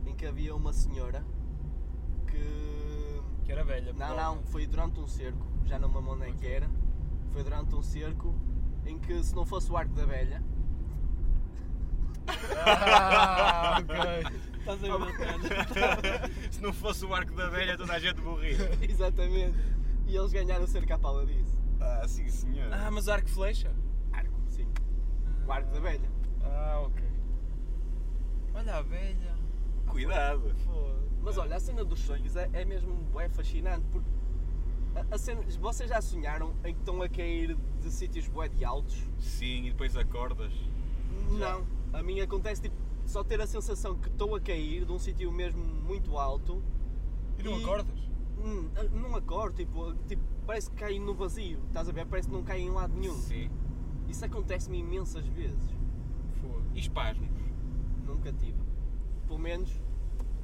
em 0.05 0.15
que 0.15 0.25
havia 0.25 0.55
uma 0.55 0.73
senhora 0.73 1.25
que. 2.27 3.21
Que 3.43 3.51
era 3.51 3.63
velha. 3.63 3.93
Não, 3.93 4.15
não, 4.15 4.43
foi 4.45 4.65
durante 4.65 4.99
um 4.99 5.07
cerco, 5.07 5.45
já 5.65 5.77
não 5.77 5.87
me 5.87 5.95
lembro 5.95 6.13
onde 6.13 6.25
é 6.25 6.31
que 6.31 6.47
era. 6.47 6.69
Foi 7.31 7.43
durante 7.43 7.75
um 7.75 7.81
cerco 7.81 8.33
em 8.85 8.97
que 8.97 9.23
se 9.23 9.35
não 9.35 9.45
fosse 9.45 9.71
o 9.71 9.77
arco 9.77 9.93
da 9.93 10.05
velha, 10.05 10.41
Ah, 12.27 13.79
ok. 13.79 13.95
Estás 14.59 14.83
a 14.83 14.97
ver, 14.97 16.31
Se 16.51 16.61
não 16.61 16.73
fosse 16.73 17.05
o 17.05 17.13
arco 17.13 17.33
da 17.35 17.49
velha, 17.49 17.77
toda 17.77 17.93
a 17.93 17.99
gente 17.99 18.19
morria. 18.21 18.71
exatamente, 18.81 19.55
e 20.07 20.15
eles 20.15 20.31
ganharam 20.31 20.63
o 20.63 20.67
cerco 20.67 20.91
à 20.91 20.97
pala 20.97 21.23
disso. 21.25 21.61
Ah, 21.79 22.07
sim 22.07 22.27
senhor. 22.29 22.73
Ah, 22.73 22.89
mas 22.89 23.07
arco 23.07 23.29
flecha? 23.29 23.71
Arco, 25.45 25.45
sim. 25.45 25.47
O 25.47 25.51
arco 25.51 25.73
da 25.73 25.79
velha. 25.79 26.09
Ah, 26.43 26.83
ok. 26.85 27.03
Olha 28.53 28.75
a 28.75 28.81
velha. 28.81 29.35
Cuidado. 29.87 30.55
Foda. 30.65 30.95
Mas 31.21 31.37
olha, 31.37 31.55
a 31.55 31.59
cena 31.59 31.83
dos 31.83 31.99
sonhos 31.99 32.35
é, 32.35 32.49
é 32.53 32.63
mesmo 32.65 32.97
é 33.19 33.27
fascinante 33.29 33.85
porque 33.91 34.09
a, 34.95 35.15
a 35.15 35.17
cena, 35.17 35.41
vocês 35.59 35.89
já 35.89 35.99
sonharam 36.01 36.53
em 36.63 36.73
que 36.73 36.79
estão 36.79 37.01
a 37.01 37.09
cair 37.09 37.55
de 37.81 37.91
sítios 37.91 38.27
bué 38.27 38.47
de 38.47 38.63
altos? 38.63 38.95
Sim, 39.17 39.65
e 39.65 39.71
depois 39.71 39.95
acordas. 39.97 40.53
Não. 41.31 41.65
A 41.93 42.03
mim 42.03 42.19
acontece 42.21 42.61
tipo 42.63 42.75
só 43.05 43.23
ter 43.23 43.39
a 43.41 43.47
sensação 43.47 43.95
que 43.97 44.07
estou 44.07 44.35
a 44.35 44.39
cair 44.39 44.85
de 44.85 44.91
um 44.91 44.99
sítio 44.99 45.31
mesmo 45.31 45.63
muito 45.63 46.17
alto. 46.17 46.61
E 47.39 47.43
não 47.43 47.59
E- 47.59 47.63
acordas? 47.63 47.99
Hum, 48.37 48.69
não 48.93 49.15
acordo, 49.15 49.55
tipo, 49.55 49.93
tipo, 50.07 50.21
parece 50.45 50.69
que 50.69 50.75
cai 50.75 50.99
no 50.99 51.13
vazio, 51.15 51.59
estás 51.67 51.87
a 51.89 51.91
ver? 51.91 52.05
Parece 52.05 52.27
que 52.27 52.33
não 52.33 52.43
cai 52.43 52.59
em 52.59 52.69
lado 52.69 52.93
nenhum. 52.93 53.15
Sim. 53.15 53.49
Isso 54.07 54.25
acontece-me 54.25 54.79
imensas 54.79 55.25
vezes. 55.27 55.75
E 56.73 56.79
espasmos. 56.79 57.29
Nunca 58.05 58.31
tive. 58.33 58.57
Pelo 59.27 59.39
menos, 59.39 59.81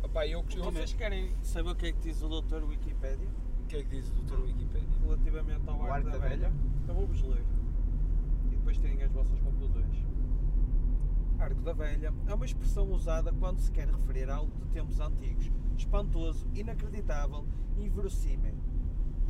Opá, 0.04 0.26
eu, 0.26 0.44
eu, 0.56 0.64
Vocês 0.64 0.94
querem 0.94 1.30
saber 1.44 1.70
o 1.70 1.76
que 1.76 1.88
é 1.88 1.92
que 1.92 2.00
diz 2.00 2.22
o 2.24 2.28
doutor 2.28 2.64
Wikipédia 2.64 3.28
O 3.64 3.68
que 3.68 3.76
é 3.76 3.84
que 3.84 3.90
diz 3.90 4.10
o 4.10 4.14
Dr. 4.14 4.42
Wikipedia? 4.42 4.90
relativamente 5.04 5.70
ao 5.70 5.84
arco 5.84 6.10
da 6.10 6.18
velha? 6.18 6.52
Eu 6.88 6.94
vou-vos 6.94 7.22
ler. 7.22 7.44
E 8.52 8.56
depois 8.56 8.78
tirem 8.78 9.02
as 9.04 9.12
vossas 9.12 9.40
conclusões. 9.40 9.98
Arco 11.38 11.62
da 11.62 11.74
velha 11.74 12.14
é 12.28 12.34
uma 12.34 12.46
expressão 12.46 12.92
usada 12.92 13.32
quando 13.34 13.60
se 13.60 13.72
quer 13.72 13.88
referir 13.88 14.30
a 14.30 14.36
algo 14.36 14.52
de 14.58 14.66
tempos 14.68 15.00
antigos, 15.00 15.52
espantoso, 15.78 16.48
inacreditável 16.54 17.46
e 17.78 17.86
inverossímil. 17.86 18.56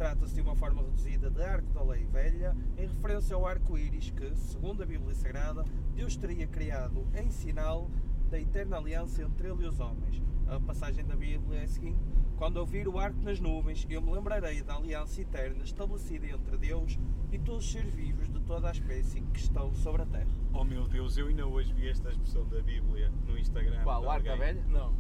Trata-se 0.02 0.34
de 0.34 0.42
uma 0.42 0.56
forma 0.56 0.82
reduzida 0.82 1.30
de 1.30 1.44
arco 1.44 1.72
da 1.74 1.84
lei 1.84 2.04
velha, 2.06 2.58
em 2.76 2.88
referência 2.88 3.36
ao 3.36 3.46
arco-íris 3.46 4.10
que, 4.10 4.36
segundo 4.36 4.82
a 4.82 4.86
Bíblia 4.88 5.14
Sagrada, 5.14 5.64
Deus 5.94 6.18
teria 6.18 6.48
criado 6.48 7.06
em 7.14 7.30
sinal 7.30 7.88
da 8.32 8.40
eterna 8.40 8.78
aliança 8.78 9.22
entre 9.22 9.48
ele 9.48 9.64
e 9.64 9.68
os 9.68 9.80
homens. 9.80 10.20
A 10.48 10.60
passagem 10.60 11.06
da 11.06 11.16
Bíblia 11.16 11.60
é 11.60 11.64
a 11.66 11.68
seguinte: 11.68 12.00
Quando 12.36 12.58
eu 12.58 12.66
vir 12.66 12.88
o 12.88 12.98
arco 12.98 13.22
nas 13.22 13.40
nuvens, 13.40 13.86
eu 13.92 14.02
me 14.02 14.12
lembrarei 14.12 14.64
da 14.64 14.76
aliança 14.76 15.22
eterna 15.22 15.64
estabelecida 15.64 16.26
entre 16.26 16.58
Deus 16.58 16.98
e 17.32 17.38
todos 17.38 17.64
os 17.64 17.72
seres 17.72 17.94
vivos 17.94 18.28
de 18.28 18.40
toda 18.40 18.70
a 18.70 18.72
espécie 18.72 19.22
que 19.22 19.40
estão 19.40 19.72
sobre 19.76 20.02
a 20.02 20.06
terra. 20.08 20.32
Oh 20.52 20.64
meu 20.64 20.88
Deus, 20.88 21.16
eu 21.16 21.28
ainda 21.28 21.46
hoje 21.46 21.72
vi 21.74 21.88
esta 21.88 22.10
expressão 22.10 22.50
da 22.50 22.60
Bíblia 22.64 23.12
no 23.28 23.38
Instagram. 23.38 23.84
qual? 23.84 24.02
O 24.02 24.10
arco 24.10 24.26
da 24.26 24.36
velha? 24.36 24.66
Não. 24.68 24.96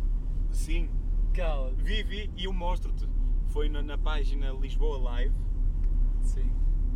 Sim, 0.52 0.92
Cala. 1.34 1.74
vi, 1.74 2.04
vi 2.04 2.30
e 2.38 2.44
eu 2.44 2.54
mostro-te. 2.54 3.10
Foi 3.52 3.68
na, 3.68 3.82
na 3.82 3.98
página 3.98 4.50
Lisboa 4.52 4.98
Live 4.98 5.36
Sim. 6.22 6.50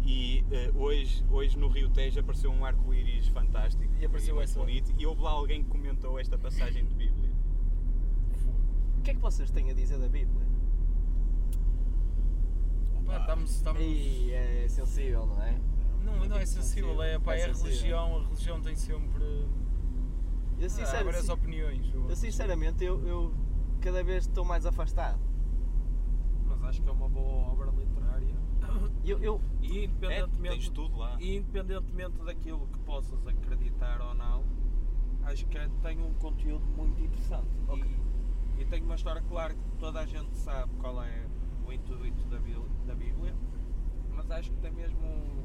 e 0.06 0.46
eh, 0.50 0.72
hoje, 0.74 1.22
hoje 1.30 1.58
no 1.58 1.68
Rio 1.68 1.90
Tejo 1.90 2.22
apareceu 2.22 2.50
um 2.50 2.64
arco-íris 2.64 3.28
fantástico. 3.28 3.94
E 4.00 4.06
apareceu 4.06 4.36
muito 4.36 4.50
essa. 4.50 4.60
bonito. 4.60 4.94
E 4.98 5.06
houve 5.06 5.22
lá 5.22 5.32
alguém 5.32 5.64
que 5.64 5.70
comentou 5.70 6.18
esta 6.18 6.38
passagem 6.38 6.86
de 6.86 6.96
Bíblia. 6.96 7.30
O 8.98 9.02
que 9.02 9.12
é 9.12 9.14
que 9.14 9.20
vocês 9.20 9.52
têm 9.52 9.70
a 9.70 9.74
dizer 9.74 10.00
da 10.00 10.08
Bíblia? 10.08 10.48
Opa, 13.02 13.20
estamos. 13.20 13.52
estamos... 13.52 13.82
E 13.82 14.32
é 14.32 14.66
sensível, 14.70 15.26
não 15.26 15.42
é? 15.44 15.60
Não, 16.06 16.26
não 16.26 16.38
é 16.38 16.46
sensível, 16.46 17.04
é, 17.04 17.20
pá, 17.20 17.36
É 17.36 17.42
é 17.42 17.44
a 17.50 17.54
religião, 17.54 18.18
a 18.18 18.24
religião 18.24 18.62
tem 18.62 18.76
sempre. 18.76 19.24
Eu, 20.58 20.70
sincero, 20.70 21.04
várias 21.06 21.28
opiniões. 21.28 21.94
eu 21.94 22.16
sinceramente, 22.16 22.82
eu, 22.82 23.06
eu 23.06 23.34
cada 23.82 24.02
vez 24.04 24.26
estou 24.26 24.46
mais 24.46 24.66
afastado. 24.66 25.20
Acho 26.68 26.82
que 26.82 26.90
é 26.90 26.92
uma 26.92 27.08
boa 27.10 27.52
obra 27.52 27.72
literária. 27.72 28.36
Eu, 29.06 29.20
eu, 29.22 29.42
E 29.62 29.80
É, 29.80 29.84
independentemente, 29.86 30.72
tudo 30.72 30.98
lá. 30.98 31.16
e 31.20 31.36
independentemente 31.38 32.18
daquilo 32.24 32.68
que 32.68 32.80
possas 32.80 33.26
acreditar 33.28 34.02
ou 34.02 34.16
não, 34.16 34.44
acho 35.24 35.46
que 35.46 35.58
tem 35.84 36.00
um 36.02 36.14
conteúdo 36.16 36.66
muito 36.76 37.00
interessante. 37.02 37.48
Ok. 37.68 37.86
E, 38.58 38.62
e 38.62 38.66
tem 38.66 38.82
uma 38.82 38.96
história, 38.96 39.22
claro 39.30 39.54
que 39.54 39.78
toda 39.80 40.00
a 40.00 40.06
gente 40.08 40.36
sabe 40.36 40.72
qual 40.80 41.04
é 41.04 41.28
o 41.68 41.72
intuito 41.72 42.24
da 42.30 42.40
Bíblia, 42.40 42.66
da 42.88 42.96
Bíblia 42.96 43.36
mas 44.16 44.32
acho 44.32 44.50
que 44.50 44.58
tem 44.58 44.72
mesmo 44.72 45.06
um- 45.06 45.44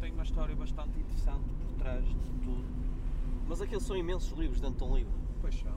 tem 0.00 0.12
uma 0.12 0.22
história 0.22 0.54
bastante 0.54 0.98
interessante 1.00 1.48
por 1.60 1.72
trás 1.78 2.04
de 2.04 2.14
tudo. 2.44 2.64
mas 3.48 3.60
aqueles 3.62 3.82
são 3.82 3.96
imensos 3.96 4.36
livros 4.38 4.60
dentro 4.60 4.76
de 4.86 4.92
um 4.92 4.96
livro. 4.96 5.12
Pois 5.40 5.54
são. 5.60 5.72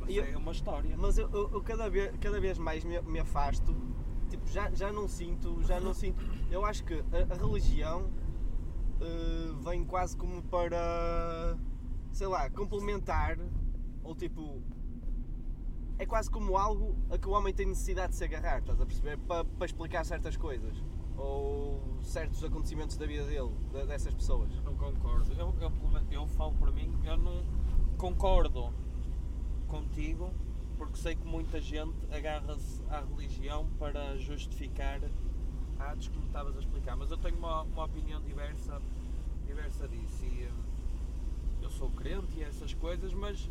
Mas 0.00 0.16
Eu- 0.16 0.24
é 0.24 0.36
uma 0.36 0.52
história. 0.52 0.96
Mas 0.96 1.18
eu, 1.18 1.28
eu- 1.30 1.50
eu 1.52 1.62
cada, 1.62 1.88
vez, 1.90 2.14
cada 2.20 2.40
vez 2.40 2.58
mais 2.58 2.84
me, 2.84 3.00
me 3.02 3.18
afasto, 3.20 3.74
tipo, 4.28 4.46
já, 4.48 4.70
já 4.70 4.92
não 4.92 5.06
sinto, 5.08 5.62
já 5.62 5.78
não 5.80 5.92
sinto. 5.94 6.24
Eu 6.50 6.64
acho 6.64 6.84
que 6.84 6.94
a, 6.94 7.34
a 7.34 7.36
religião 7.36 8.10
eh, 9.00 9.52
vem 9.64 9.84
quase 9.84 10.16
como 10.16 10.42
para, 10.44 11.56
sei 12.12 12.26
lá, 12.26 12.48
complementar 12.50 13.38
ou 14.04 14.14
tipo. 14.14 14.60
É 15.98 16.06
quase 16.06 16.28
como 16.30 16.56
algo 16.56 16.96
a 17.10 17.18
que 17.18 17.28
o 17.28 17.32
homem 17.32 17.54
tem 17.54 17.66
necessidade 17.66 18.12
de 18.12 18.18
se 18.18 18.24
agarrar, 18.24 18.58
estás 18.58 18.80
a 18.80 18.86
perceber? 18.86 19.18
Para, 19.18 19.44
para 19.44 19.66
explicar 19.66 20.04
certas 20.04 20.36
coisas 20.36 20.82
ou 21.16 21.80
certos 22.00 22.42
acontecimentos 22.42 22.96
da 22.96 23.06
vida 23.06 23.24
dele, 23.24 23.50
de- 23.72 23.86
dessas 23.86 24.12
pessoas. 24.14 24.50
Não 24.64 24.74
concordo. 24.74 25.32
Eu, 25.34 25.54
eu, 25.60 25.72
eu 26.10 26.26
falo 26.26 26.54
por 26.54 26.72
mim, 26.72 26.98
eu 27.04 27.16
não 27.16 27.44
concordo 27.98 28.72
contigo 29.72 30.30
porque 30.76 30.98
sei 30.98 31.14
que 31.14 31.26
muita 31.26 31.58
gente 31.62 31.96
agarra-se 32.12 32.82
à 32.90 33.00
religião 33.00 33.66
para 33.78 34.18
justificar 34.18 35.00
atos 35.78 36.08
como 36.08 36.26
estavas 36.26 36.54
a 36.56 36.60
explicar, 36.60 36.94
mas 36.94 37.10
eu 37.10 37.16
tenho 37.16 37.38
uma, 37.38 37.62
uma 37.62 37.84
opinião 37.86 38.20
diversa, 38.20 38.82
diversa 39.46 39.88
disso 39.88 40.26
e 40.26 40.46
hum, 40.46 41.62
eu 41.62 41.70
sou 41.70 41.90
crente 41.90 42.38
e 42.38 42.42
essas 42.42 42.74
coisas, 42.74 43.14
mas 43.14 43.50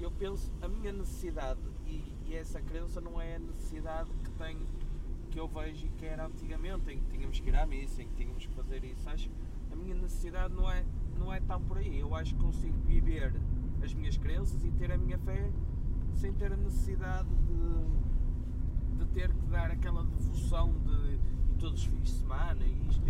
eu 0.00 0.10
penso 0.10 0.50
a 0.62 0.68
minha 0.68 0.90
necessidade 0.90 1.60
e, 1.86 2.02
e 2.26 2.34
essa 2.34 2.62
crença 2.62 2.98
não 2.98 3.20
é 3.20 3.36
a 3.36 3.38
necessidade 3.38 4.08
que 4.24 4.30
tenho 4.30 4.66
que 5.30 5.38
eu 5.38 5.46
vejo 5.48 5.84
e 5.84 5.90
que 5.90 6.06
era 6.06 6.24
antigamente, 6.24 6.90
em 6.90 6.98
que 6.98 7.10
tínhamos 7.10 7.38
que 7.38 7.48
ir 7.50 7.56
à 7.56 7.66
missa, 7.66 8.02
em 8.02 8.08
que 8.08 8.14
tínhamos 8.14 8.46
que 8.46 8.54
fazer 8.54 8.82
isso. 8.84 9.06
Acho 9.10 9.28
a 9.70 9.76
minha 9.76 9.94
necessidade 9.94 10.54
não 10.54 10.70
é, 10.70 10.82
não 11.18 11.30
é 11.30 11.40
tão 11.40 11.60
por 11.62 11.76
aí. 11.76 11.98
Eu 12.00 12.14
acho 12.14 12.34
que 12.34 12.40
consigo 12.40 12.78
viver 12.86 13.34
as 13.82 13.94
minhas 13.94 14.16
crenças 14.16 14.64
e 14.64 14.70
ter 14.72 14.90
a 14.92 14.98
minha 14.98 15.18
fé 15.18 15.50
sem 16.14 16.32
ter 16.32 16.52
a 16.52 16.56
necessidade 16.56 17.28
de, 17.28 18.98
de 18.98 19.06
ter 19.12 19.32
que 19.32 19.46
dar 19.46 19.70
aquela 19.70 20.02
devoção 20.04 20.72
de 20.80 21.18
todos 21.58 21.80
os 21.80 21.86
fins 21.86 22.02
de 22.02 22.10
semana 22.10 22.64
e 22.64 22.88
isto. 22.88 23.08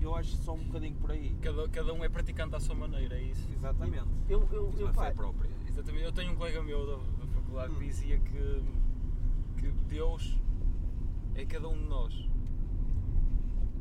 Eu 0.00 0.14
acho 0.14 0.30
que 0.36 0.44
só 0.44 0.54
um 0.54 0.62
bocadinho 0.64 0.94
por 0.96 1.10
aí. 1.10 1.36
Cada, 1.42 1.68
cada 1.68 1.92
um 1.92 2.04
é 2.04 2.08
praticante 2.08 2.54
à 2.54 2.60
sua 2.60 2.74
maneira, 2.74 3.16
é 3.18 3.22
isso. 3.24 3.48
Exatamente. 3.52 4.06
Eu, 4.28 4.48
eu, 4.52 4.72
eu, 4.78 4.86
uma 4.86 4.92
pá, 4.92 5.06
fé 5.06 5.10
própria. 5.12 5.50
Exatamente. 5.68 6.04
Eu 6.04 6.12
tenho 6.12 6.32
um 6.32 6.36
colega 6.36 6.62
meu 6.62 6.86
da, 6.86 6.96
da 7.18 7.26
faculdade 7.26 7.74
que 7.74 7.84
Hum. 7.84 7.86
dizia 7.86 8.18
que, 8.20 8.62
que 9.58 9.70
Deus 9.88 10.38
é 11.34 11.44
cada 11.44 11.68
um 11.68 11.76
de 11.76 11.88
nós. 11.88 12.28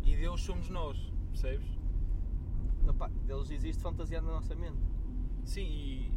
E 0.04 0.16
Deus 0.16 0.42
somos 0.42 0.70
nós, 0.70 1.14
percebes? 1.30 1.78
opá, 2.88 3.10
Deus 3.26 3.52
existe 3.52 3.82
fantasiado 3.84 4.26
na 4.26 4.34
nossa 4.34 4.56
mente. 4.56 4.78
Sim, 5.46 5.62
e 5.66 6.17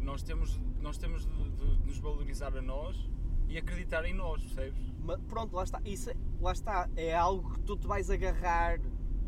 nós 0.00 0.22
temos, 0.22 0.58
nós 0.80 0.96
temos 0.98 1.26
de, 1.26 1.50
de- 1.50 1.76
de 1.78 1.86
nos 1.86 1.98
valorizar 1.98 2.56
a 2.56 2.62
nós 2.62 3.08
e 3.48 3.56
acreditar 3.58 4.04
em 4.04 4.14
nós, 4.14 4.42
percebes? 4.42 4.80
Mas 5.04 5.20
pronto, 5.22 5.54
lá 5.54 5.64
está. 5.64 5.80
Isso, 5.84 6.10
é- 6.10 6.16
lá 6.40 6.52
está. 6.52 6.88
É 6.96 7.14
algo 7.16 7.52
que 7.54 7.60
tu 7.60 7.76
te 7.76 7.86
vais 7.86 8.10
agarrar 8.10 8.80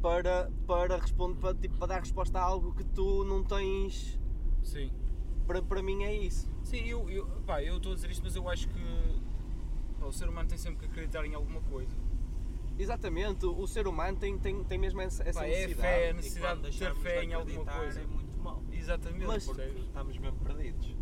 para, 0.03 0.51
para, 0.67 0.97
responder, 0.99 1.39
para, 1.41 1.55
tipo, 1.55 1.77
para 1.79 1.87
dar 1.89 2.01
resposta 2.01 2.39
a 2.39 2.43
algo 2.43 2.75
que 2.75 2.85
tu 2.85 3.25
não 3.25 3.43
tens. 3.45 4.19
Sim. 4.63 4.91
Para, 5.47 5.63
para 5.63 5.83
mim 5.83 6.05
é 6.05 6.15
isso. 6.15 6.49
Sim, 6.63 6.85
eu, 6.87 7.09
eu, 7.11 7.27
pá, 7.47 7.63
eu 7.63 7.77
estou 7.79 7.93
a 7.93 7.95
dizer 7.95 8.11
isto, 8.11 8.23
mas 8.23 8.37
eu 8.37 8.49
acho 8.49 8.69
que 8.69 9.21
pá, 9.99 10.07
o 10.07 10.13
ser 10.13 10.29
humano 10.29 10.49
tem 10.49 10.57
sempre 10.59 10.81
que 10.81 10.87
acreditar 10.87 11.25
em 11.27 11.35
alguma 11.35 11.61
coisa. 11.63 11.95
Exatamente, 12.79 13.45
o, 13.45 13.67
ser 13.67 13.87
humano 13.87 14.17
tem, 14.17 14.39
tem, 14.39 14.65
tem 14.65 14.79
mesmo 14.79 15.03
essa, 15.03 15.23
essa 15.29 15.41
Pá, 15.41 15.47
é 15.47 15.51
necessidade. 15.51 15.81
fé, 15.83 16.09
a 16.09 16.13
necessidade 16.15 16.71
de 16.71 16.79
ter 16.79 16.95
fé 16.95 17.21
de 17.21 17.27
em 17.27 17.35
alguma 17.35 17.65
coisa. 17.67 18.01
É. 18.01 18.05
Exatamente, 18.91 19.27
Mas-? 19.27 19.47
Estamos 19.47 20.19
mesmo 20.19 20.39
perdidos. 20.41 20.97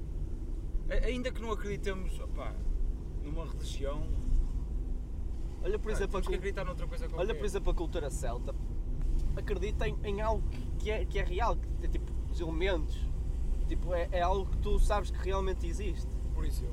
Ainda 1.07 1.30
que 1.33 1.40
não 1.40 1.52
acreditemos 1.52 2.18
opá, 2.21 2.54
numa 3.23 3.47
religião, 3.47 4.07
Olha, 5.62 5.78
por 5.78 5.87
pá, 5.87 5.92
exemplo, 5.92 6.18
a 6.18 6.23
cul- 6.23 6.35
olha, 7.18 7.35
por 7.35 7.45
exemplo, 7.45 7.73
a 7.73 7.75
cultura 7.75 8.11
celta. 8.11 8.54
Acredita 9.37 9.88
em, 9.88 9.97
em 10.04 10.21
algo 10.21 10.42
que 10.78 10.90
é, 10.90 11.04
que 11.04 11.18
é 11.18 11.25
real, 11.25 11.57
que 11.80 11.87
é 11.87 11.88
tipo 11.88 12.12
os 12.30 12.40
elementos. 12.40 12.97
Tipo, 13.66 13.92
é, 13.95 14.09
é 14.12 14.21
algo 14.23 14.50
que 14.50 14.57
tu 14.59 14.78
sabes 14.78 15.11
que 15.11 15.18
realmente 15.18 15.66
existe. 15.66 16.09
Por 16.35 16.45
isso. 16.47 16.64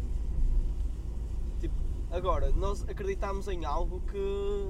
Tipo, 1.60 1.76
agora, 2.12 2.52
nós 2.52 2.84
acreditamos 2.88 3.48
em 3.48 3.66
algo 3.66 4.02
que. 4.02 4.70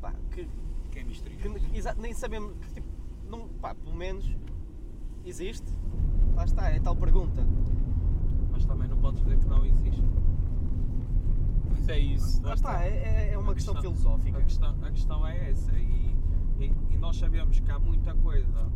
pá, 0.00 0.12
que, 0.30 0.48
Que 0.90 0.98
é 1.00 1.04
misterioso. 1.04 1.42
que 1.68 2.00
nem 2.00 2.12
sabemos. 2.14 2.54
Que, 2.60 2.74
tipo, 2.74 2.88
não, 3.28 3.48
pá, 3.48 3.74
pelo 3.74 3.96
menos 3.96 4.24
existe. 5.24 5.72
Lá 6.34 6.44
está, 6.44 6.68
é 6.70 6.78
tal 6.80 6.96
pergunta. 6.96 7.46
Mas 8.50 8.64
também 8.64 8.88
não 8.88 8.96
podes 8.98 9.22
dizer 9.22 9.38
que 9.38 9.46
não 9.48 9.64
existe. 9.64 10.02
Mas 11.70 11.88
é 11.88 11.98
isso. 11.98 12.42
Lá 12.42 12.54
está, 12.54 12.84
é, 12.84 12.88
é- 13.28 13.32
é 13.34 13.38
uma 13.38 13.54
questão 13.54 13.74
questão- 13.74 13.94
filosófica. 13.94 14.38
A 14.38 14.42
questão, 14.42 14.76
a 14.82 14.90
questão 14.90 15.26
é 15.26 15.50
essa 15.50 15.72
e, 15.78 16.14
e, 16.58 16.72
e 16.90 16.98
nós 16.98 17.16
sabemos 17.16 17.58
que 17.60 17.70
há 17.70 17.78
muita 17.78 18.14
coisa 18.14 18.66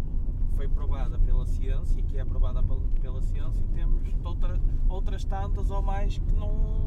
que 0.51 0.57
foi 0.57 0.69
provada 0.69 1.19
pela 1.19 1.45
ciência 1.47 2.01
e 2.01 2.03
que 2.03 2.17
é 2.17 2.21
aprovada 2.21 2.63
pel- 2.63 2.83
pela 3.01 3.21
ciência 3.23 3.61
e 3.63 3.69
temos 3.75 4.03
outra, 4.25 4.61
outras 4.89 5.25
tantas 5.25 5.71
ou 5.71 5.83
mais 5.83 6.19
que 6.19 6.33
não, 6.33 6.87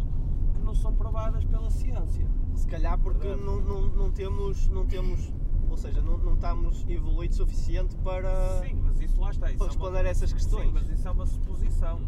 que 0.54 0.60
não 0.64 0.74
são 0.74 0.94
provadas 0.94 1.44
pela 1.46 1.70
ciência. 1.70 2.26
Se 2.56 2.68
calhar 2.68 2.98
porque 2.98 3.28
não, 3.36 3.60
não, 3.62 3.82
não 3.90 4.12
temos. 4.12 4.68
Não 4.70 4.86
temos 4.86 5.32
ou 5.70 5.78
seja, 5.78 6.02
não, 6.02 6.18
não 6.18 6.34
estamos 6.34 6.86
evoluídos 6.88 7.40
o 7.40 7.44
suficiente 7.46 7.96
para. 7.98 8.62
Sim, 8.66 8.76
mas 8.84 9.00
isso 9.00 9.20
lá 9.20 9.32
está. 9.32 9.50
Isso 9.50 9.58
para 9.58 9.68
é 9.68 9.70
uma- 9.70 9.74
responder 9.74 10.06
a 10.06 10.10
essas 10.10 10.34
questões. 10.34 10.66
Sim, 10.68 10.72
mas 10.74 10.90
isso 10.90 11.08
é 11.08 11.12
uma 11.12 11.26
suposição. 11.26 12.02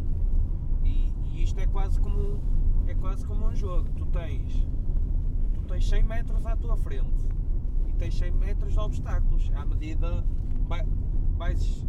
E, 0.84 1.13
e 1.32 1.44
isto 1.44 1.60
é 1.60 1.68
quase 1.68 2.00
como 2.00 2.39
é 2.88 2.96
quase 2.96 3.25
como 3.25 3.48
um 3.48 3.56
jogo. 3.56 3.89
Tu 3.96 4.06
tens 4.08 4.68
tu 5.54 5.62
tens 5.63 5.88
100 5.88 6.04
metros 6.04 6.46
à 6.46 6.56
tua 6.56 6.75
frente 6.78 7.28
e 7.88 7.94
tens 7.94 8.18
100 8.18 8.32
metros 8.32 8.74
de 8.74 8.80
obstáculos. 8.80 9.51
À 9.56 9.66
medida 9.66 10.25
vai, 10.68 10.86
vais 11.38 11.86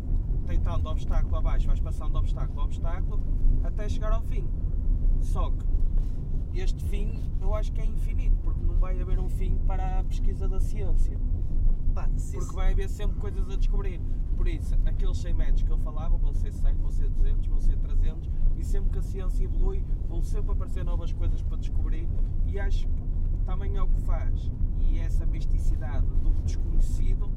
tentando 0.47 0.89
obstáculo 0.89 1.37
abaixo, 1.37 1.67
vais 1.67 1.81
passando 1.81 2.13
de 2.13 2.19
obstáculo 2.19 2.61
a 2.61 2.65
obstáculo 2.65 3.21
até 3.65 3.89
chegar 3.89 4.13
ao 4.13 4.23
fim. 4.23 4.47
Só 5.21 5.51
que 5.51 6.59
este 6.61 6.85
fim 6.87 7.31
eu 7.41 7.55
acho 7.55 7.73
que 7.73 7.81
é 7.81 7.87
infinito, 7.87 8.37
porque 8.43 8.63
não 8.65 8.75
vai 8.79 9.01
haver 9.01 9.19
um 9.19 9.29
fim 9.29 9.57
para 9.67 10.01
a 10.01 10.05
pesquisa 10.05 10.49
da 10.49 10.61
ciência 10.61 11.19
Pá, 11.95 12.09
porque 12.33 12.55
vai 12.55 12.73
haver 12.73 12.89
sempre 12.89 13.19
coisas 13.19 13.49
a 13.51 13.57
descobrir. 13.57 14.01
Por 14.37 14.49
isso, 14.49 14.75
aqueles 14.87 15.19
100 15.19 15.35
metros 15.35 15.63
que 15.63 15.71
eu 15.71 15.79
falava 15.79 16.17
vão 16.17 16.33
ser 16.33 16.53
100, 16.53 16.75
vão 16.77 16.91
ser 16.91 17.09
200, 17.11 17.47
vão 17.47 17.61
ser 17.61 17.77
300 17.77 18.31
e 18.57 18.65
sempre 18.65 18.91
que 18.91 18.99
a 18.99 19.03
ciência 19.03 19.45
evolui 19.45 19.85
vão 20.09 20.23
sempre 20.23 20.53
aparecer 20.53 20.85
novas 20.85 21.13
coisas 21.13 21.43
para 21.43 21.59
descobrir 21.59 22.09
e 22.47 22.59
acho 22.59 22.89
que 22.89 23.05
também 23.45 23.77
é 23.77 23.83
o 23.83 23.89
que 23.89 24.01
faz. 24.03 24.51
E 24.79 24.99
essa 24.99 25.27
misticidade 25.27 26.07
do 26.07 26.31
desconhecido 26.43 27.31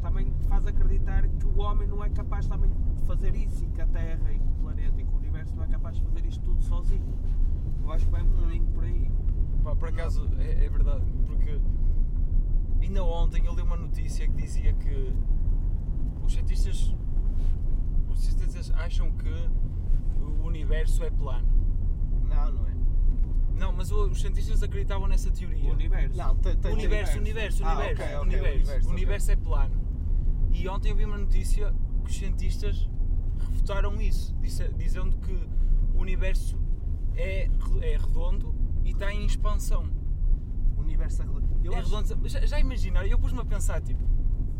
também 0.00 0.32
faz 0.48 0.66
acreditar 0.66 1.26
que 1.26 1.46
o 1.46 1.58
homem 1.58 1.88
não 1.88 2.04
é 2.04 2.08
capaz 2.10 2.46
também 2.46 2.70
de 2.94 3.02
fazer 3.02 3.34
isso 3.34 3.64
e 3.64 3.68
que 3.68 3.80
a 3.80 3.86
Terra 3.86 4.32
e 4.32 4.38
que 4.38 4.48
o 4.48 4.54
planeta 4.54 5.00
e 5.00 5.04
que 5.04 5.12
o 5.12 5.16
universo 5.16 5.56
não 5.56 5.64
é 5.64 5.66
capaz 5.66 5.96
de 5.96 6.02
fazer 6.02 6.24
isto 6.24 6.42
tudo 6.44 6.62
sozinho. 6.62 7.14
Eu 7.82 7.92
acho 7.92 8.04
que 8.04 8.12
vai 8.12 8.22
um 8.22 8.28
bocadinho 8.28 8.66
por 8.66 8.84
aí. 8.84 9.10
Pá, 9.64 9.74
por 9.74 9.88
acaso 9.88 10.28
é, 10.38 10.64
é 10.64 10.68
verdade, 10.68 11.04
porque 11.26 11.60
ainda 12.86 13.02
ontem 13.04 13.44
eu 13.44 13.54
li 13.54 13.62
uma 13.62 13.76
notícia 13.76 14.26
que 14.26 14.34
dizia 14.34 14.72
que 14.74 15.12
os 16.24 16.32
cientistas, 16.32 16.94
os 18.08 18.20
cientistas 18.20 18.70
acham 18.72 19.10
que 19.12 19.28
o 20.20 20.44
universo 20.46 21.02
é 21.04 21.10
plano. 21.10 21.46
Não, 22.28 22.52
não 22.52 22.66
é. 22.66 22.74
Não, 23.54 23.72
mas 23.72 23.90
os 23.90 24.20
cientistas 24.20 24.62
acreditavam 24.62 25.08
nessa 25.08 25.30
teoria. 25.30 25.70
O 25.70 25.74
universo. 25.74 26.16
Não, 26.16 26.36
tem, 26.36 26.56
tem, 26.56 26.72
universo, 26.72 27.12
tem- 27.12 27.20
universo, 27.20 27.64
Ah, 27.64 27.74
universo, 27.74 28.02
ok, 28.02 28.14
ok, 28.14 28.20
universo. 28.28 28.56
universo, 28.58 28.90
universo 28.90 29.30
é 29.32 29.36
plano. 29.36 29.80
E 30.52 30.68
ontem 30.68 30.90
eu 30.90 30.96
vi 30.96 31.04
uma 31.04 31.18
notícia 31.18 31.74
que 32.04 32.10
os 32.10 32.16
cientistas 32.16 32.88
refutaram 33.38 34.00
isso, 34.00 34.34
dizendo 34.76 35.16
que 35.18 35.32
o 35.94 36.00
universo 36.00 36.58
é, 37.16 37.48
é 37.82 37.96
redondo 37.96 38.54
e 38.84 38.90
está 38.90 39.12
em 39.12 39.24
expansão. 39.26 39.88
O 40.88 40.90
universo 40.90 41.22
é. 41.22 41.26
Eu 41.64 41.72
é 41.74 41.78
acho- 41.80 41.96
redondo. 41.96 42.28
Já, 42.28 42.40
já 42.46 42.58
imaginaram? 42.58 43.06
Eu 43.06 43.18
pus-me 43.18 43.40
a 43.40 43.44
pensar, 43.44 43.80
tipo, 43.82 44.00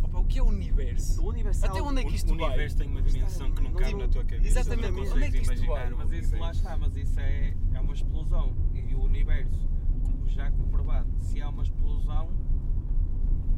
opa, 0.02 0.18
o 0.18 0.24
que 0.26 0.38
é 0.38 0.42
o 0.42 0.46
universo? 0.46 1.22
O 1.22 1.28
universo 1.30 1.64
é 1.64 1.68
Até 1.68 1.78
algo- 1.78 1.90
onde 1.90 2.02
é 2.02 2.04
que 2.04 2.14
isto 2.14 2.34
o 2.34 2.36
vai? 2.36 2.48
universo 2.48 2.76
tem 2.76 2.88
uma 2.88 3.00
dimensão 3.02 3.50
que 3.50 3.62
não 3.62 3.72
cabe 3.72 3.94
na 3.94 4.08
tua 4.08 4.24
cabeça. 4.24 4.46
Exatamente, 4.46 4.90
não 4.90 5.02
onde 5.14 5.24
é 5.24 5.30
que 5.30 5.36
isto 5.38 5.44
imaginar 5.54 5.72
vai? 5.72 5.92
o 5.92 5.96
Mas 5.96 6.12
isso 6.12 6.36
lá 6.36 6.50
está, 6.50 6.76
mas 6.76 6.96
isso 6.96 7.18
é, 7.18 7.54
é 7.72 7.80
uma 7.80 7.94
explosão. 7.94 8.54
E 8.74 8.94
o 8.94 9.00
universo, 9.02 9.68
como 10.04 10.28
já 10.28 10.50
comprovado, 10.50 11.08
se 11.18 11.40
há 11.40 11.48
uma 11.48 11.62
explosão, 11.62 12.28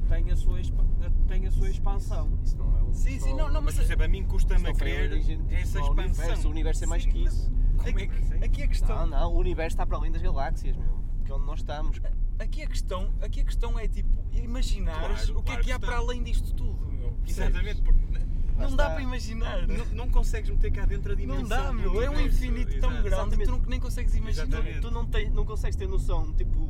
tem 0.08 0.30
a 0.30 0.36
sua, 0.36 0.60
expa- 0.60 0.84
tem 1.26 1.46
a 1.46 1.50
sua 1.50 1.70
expansão. 1.70 2.38
Isso 2.44 2.56
não 2.56 2.78
é 2.78 2.82
um. 2.82 2.92
Sim, 2.92 3.18
sim, 3.18 3.30
não, 3.34 3.46
não, 3.48 3.54
Mas, 3.62 3.64
mas 3.64 3.74
por 3.74 3.82
exemplo, 3.82 4.04
a 4.04 4.08
mim 4.08 4.24
custa-me 4.26 4.68
a 4.68 4.74
crer 4.74 5.12
essa 5.50 5.78
é 5.78 5.82
o 5.82 5.86
expansão. 5.86 5.92
universo. 6.24 6.48
O 6.48 6.50
universo 6.52 6.84
é 6.84 6.86
mais 6.86 7.02
Sim, 7.02 7.10
que 7.10 7.24
isso. 7.24 7.52
como 7.78 7.98
é 7.98 8.06
que, 8.06 8.24
Sim. 8.26 8.44
aqui 8.44 8.62
a 8.62 8.68
questão, 8.68 8.96
Não, 8.96 9.06
não, 9.06 9.34
o 9.34 9.38
universo 9.38 9.74
está 9.74 9.84
para 9.86 9.96
além 9.96 10.12
das 10.12 10.22
galáxias, 10.22 10.76
meu. 10.76 11.00
Que 11.24 11.32
é 11.32 11.34
onde 11.34 11.46
nós 11.46 11.58
estamos. 11.60 12.00
Aqui 12.40 12.62
a 12.62 12.66
questão, 12.66 13.12
aqui 13.20 13.40
a 13.40 13.44
questão 13.44 13.78
é 13.78 13.86
tipo, 13.86 14.10
imaginares 14.32 15.26
Claro, 15.26 15.38
o 15.38 15.42
que 15.42 15.50
é 15.50 15.54
claro 15.54 15.64
que 15.64 15.72
há 15.72 15.78
para 15.78 15.96
além 15.96 16.22
disto 16.22 16.52
tudo, 16.54 16.86
meu. 16.90 17.16
Exatamente, 17.26 17.82
porque 17.82 18.00
Não 18.58 18.74
dá 18.76 18.90
para 18.90 19.02
imaginar. 19.02 19.66
não, 19.66 19.84
não 19.86 20.10
consegues 20.10 20.50
meter 20.50 20.70
cá 20.72 20.84
dentro 20.84 21.12
a 21.12 21.14
dimensão. 21.14 21.42
Não 21.42 21.48
dá, 21.48 21.72
meu. 21.72 22.02
É 22.02 22.10
um 22.10 22.20
infinito 22.20 22.78
tão 22.80 22.90
Exato. 22.90 23.02
grande 23.04 23.36
que 23.38 23.44
tu 23.44 23.50
não, 23.52 23.58
nem 23.66 23.80
consegues 23.80 24.14
imaginar. 24.14 24.46
Exatamente. 24.46 24.80
Tu 24.80 24.90
não, 24.90 25.06
tens, 25.06 25.32
não 25.32 25.44
consegues 25.46 25.76
ter 25.76 25.88
noção, 25.88 26.32
tipo, 26.34 26.68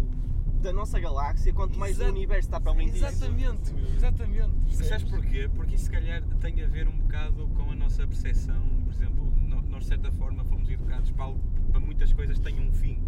da 0.63 0.73
nossa 0.73 1.01
galáxia, 1.01 1.53
quanto 1.53 1.79
mais 1.79 1.97
Exato. 1.97 2.11
universo 2.13 2.49
está 2.49 2.61
para 2.61 2.73
além 2.73 2.91
disso. 2.91 3.07
Exatamente, 3.07 3.73
meu, 3.73 3.95
exatamente. 3.95 4.51
Sabes 4.75 4.77
percebes? 4.89 5.11
porquê? 5.11 5.51
Porque 5.55 5.75
isso 5.75 5.85
se 5.87 5.91
calhar 5.91 6.23
tem 6.41 6.63
a 6.63 6.67
ver 6.69 6.87
um 6.87 6.97
bocado 6.99 7.49
com 7.49 7.71
a 7.71 7.75
nossa 7.75 8.07
percepção. 8.07 8.61
Por 8.85 8.93
exemplo, 8.93 9.33
nós 9.69 9.83
de 9.83 9.89
certa 9.89 10.13
forma 10.13 10.45
fomos 10.45 10.69
educados 10.71 11.11
para, 11.13 11.25
algo- 11.25 11.41
para 11.73 11.81
muitas 11.81 12.13
coisas 12.13 12.37
que 12.39 12.43
tenham 12.45 12.67
um 12.67 12.73
fim. 12.73 13.01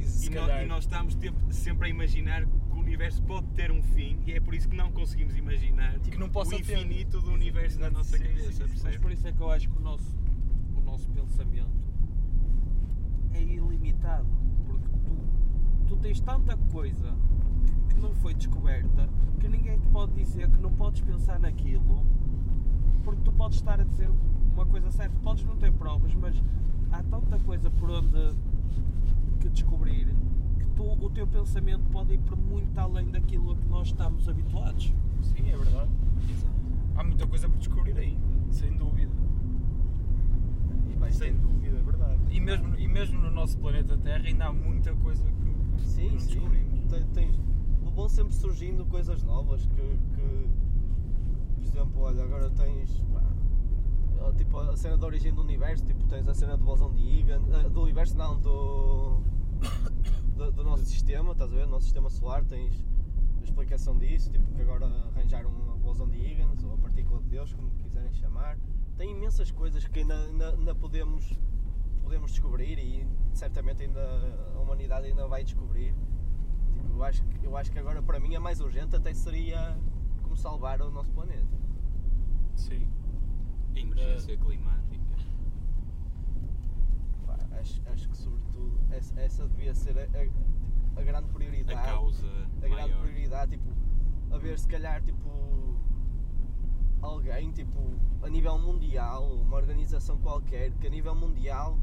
E 0.00 0.04
se 0.04 0.30
E, 0.30 0.64
e 0.64 0.66
nós 0.66 0.84
estamos 0.84 1.16
sempre 1.50 1.86
a 1.86 1.90
imaginar 1.90 2.44
que 2.44 2.56
o 2.72 2.78
universo 2.78 3.22
pode 3.22 3.46
ter 3.48 3.70
um 3.70 3.82
fim 3.82 4.18
e 4.26 4.32
é 4.32 4.40
por 4.40 4.54
isso 4.54 4.68
que 4.68 4.76
não 4.76 4.90
conseguimos 4.92 5.36
imaginar 5.36 5.98
Que 6.00 6.18
não 6.18 6.28
possa 6.28 6.56
o 6.56 6.62
ter. 6.62 6.76
infinito 6.78 7.20
do 7.20 7.32
universo 7.32 7.78
na 7.78 7.86
Exato, 7.86 7.98
nossa 7.98 8.16
sim, 8.18 8.24
cabeça, 8.24 8.68
sim? 8.68 8.80
Mas 8.84 8.96
por 8.98 9.12
isso 9.12 9.26
é 9.28 9.32
que 9.32 9.40
eu 9.40 9.50
acho 9.50 9.68
que 9.68 9.76
o 9.76 9.80
nosso, 9.80 10.16
o 10.76 10.80
nosso 10.80 11.08
pensamento 11.10 11.70
é 13.34 13.42
ilimitado. 13.42 14.26
Porque 14.66 14.88
tu, 15.04 15.88
tu 15.88 15.96
tens 15.96 16.20
tanta 16.20 16.56
coisa 16.72 17.14
que 17.88 17.96
não 17.96 18.14
foi 18.16 18.34
descoberta 18.34 19.08
que 19.38 19.48
ninguém 19.48 19.78
te 19.78 19.88
pode 19.88 20.12
dizer 20.14 20.48
que 20.50 20.58
não 20.58 20.72
podes 20.72 21.00
pensar 21.00 21.38
naquilo 21.38 22.04
porque 23.02 23.22
tu 23.22 23.32
podes 23.32 23.58
estar 23.58 23.80
a 23.80 23.84
dizer 23.84 24.10
uma 24.52 24.66
coisa 24.66 24.90
certa. 24.90 25.16
Podes 25.22 25.44
não 25.44 25.56
ter 25.56 25.72
provas, 25.72 26.14
mas 26.14 26.34
há 26.92 27.02
tanta 27.04 27.38
coisa 27.38 27.70
por 27.70 27.90
onde 27.90 28.34
que 29.40 29.48
descobrir 29.48 30.06
que 30.58 30.66
tu, 30.76 30.82
o 31.10 31.12
teu 31.12 31.26
pensamento 31.26 31.82
pode 31.90 32.14
ir 32.14 32.18
por 32.20 32.36
muito 32.36 32.78
além 32.78 33.10
daquilo 33.10 33.52
a 33.52 33.56
que 33.56 33.66
nós 33.68 33.88
estamos 33.88 34.28
habituados. 34.28 34.92
Sim, 35.22 35.50
é 35.50 35.56
verdade. 35.56 35.90
Há 36.94 37.02
muita 37.04 37.26
coisa 37.26 37.48
por 37.48 37.58
descobrir 37.58 37.98
aí, 37.98 38.16
sem 38.50 38.76
dúvida. 38.76 39.10
E 41.08 41.12
Sem 41.12 41.36
dúvida, 41.36 41.76
é 41.78 41.82
verdade. 41.82 42.20
E 42.30 42.38
mesmo, 42.40 42.74
e 42.78 42.86
mesmo 42.86 43.20
no 43.20 43.30
nosso 43.30 43.58
planeta 43.58 43.96
Terra 43.98 44.24
ainda 44.26 44.46
há 44.46 44.52
muita 44.52 44.94
coisa 44.96 45.24
que, 45.24 45.82
Sim, 45.84 46.10
não 46.12 46.18
sim. 46.20 46.26
descobrimos. 46.34 46.80
Tem- 46.88 47.06
Tens, 47.12 47.40
vão 47.94 48.08
sempre 48.08 48.32
surgindo 48.34 48.86
coisas 48.86 49.22
novas 49.24 49.66
que, 49.66 49.74
que, 50.14 50.48
por 51.56 51.64
exemplo, 51.64 52.00
olha, 52.02 52.22
agora 52.22 52.48
tens 52.50 53.02
pá, 53.12 53.22
tipo, 54.36 54.58
a 54.58 54.76
cena 54.76 54.96
da 54.96 55.06
origem 55.06 55.32
do 55.34 55.40
universo, 55.40 55.84
tipo, 55.84 56.04
tens 56.04 56.28
a 56.28 56.34
cena 56.34 56.56
do 56.56 56.64
bosão 56.64 56.92
de 56.92 57.00
Higgins, 57.02 57.42
ah, 57.52 57.68
do 57.68 57.82
universo 57.82 58.16
não, 58.16 58.38
do, 58.40 59.20
do, 60.40 60.50
do 60.50 60.64
nosso 60.64 60.84
sistema, 60.84 61.32
estás 61.32 61.52
a 61.52 61.56
ver? 61.56 61.64
Do 61.66 61.72
nosso 61.72 61.84
sistema 61.84 62.08
solar 62.08 62.42
tens 62.44 62.82
a 63.38 63.42
explicação 63.42 63.98
disso, 63.98 64.30
tipo, 64.30 64.50
que 64.54 64.62
agora 64.62 64.86
arranjaram 64.86 65.50
o 65.50 65.76
bosão 65.78 66.08
de 66.08 66.18
Higgins, 66.18 66.64
ou 66.64 66.74
a 66.74 66.78
partícula 66.78 67.20
de 67.20 67.28
Deus, 67.28 67.52
como 67.52 67.70
quiserem 67.72 68.12
chamar. 68.14 68.58
Tem 68.96 69.10
imensas 69.10 69.50
coisas 69.50 69.86
que 69.86 70.00
ainda, 70.00 70.14
ainda, 70.24 70.50
ainda 70.50 70.74
podemos, 70.74 71.38
podemos 72.02 72.30
descobrir 72.30 72.78
e 72.78 73.06
certamente 73.34 73.82
ainda 73.82 74.00
a 74.54 74.60
humanidade 74.60 75.06
ainda 75.06 75.26
vai 75.26 75.44
descobrir. 75.44 75.94
Tipo, 76.72 76.94
eu, 76.94 77.04
acho 77.04 77.22
que, 77.24 77.44
eu 77.44 77.56
acho 77.56 77.70
que 77.70 77.78
agora 77.78 78.02
para 78.02 78.18
mim 78.18 78.34
a 78.34 78.40
mais 78.40 78.60
urgente 78.60 78.96
até 78.96 79.12
seria 79.12 79.78
como 80.22 80.36
salvar 80.36 80.80
o 80.80 80.90
nosso 80.90 81.10
planeta. 81.12 81.58
Sim. 82.56 82.88
Emergência 83.74 84.36
climática. 84.36 84.79
Acho, 87.60 87.82
acho 87.86 88.08
que 88.08 88.16
sobretudo 88.16 88.80
essa, 88.90 89.20
essa 89.20 89.48
devia 89.48 89.74
ser 89.74 89.96
a, 89.98 90.02
a- 90.02 91.00
a 91.00 91.02
grande 91.04 91.28
prioridade. 91.30 91.78
A 91.78 91.82
causa 91.82 92.26
a 92.26 92.60
grande 92.68 92.74
maior. 92.92 93.00
prioridade, 93.02 93.50
tipo, 93.52 93.70
a 94.30 94.38
ver 94.38 94.58
se 94.58 94.66
calhar 94.68 95.02
tipo 95.02 95.28
alguém 97.02 97.50
tipo 97.52 97.78
a 98.22 98.28
nível 98.28 98.58
mundial, 98.58 99.24
uma 99.32 99.56
organização 99.56 100.18
qualquer 100.18 100.72
que 100.74 100.86
a 100.86 100.90
nível 100.90 101.14
mundial 101.14 101.78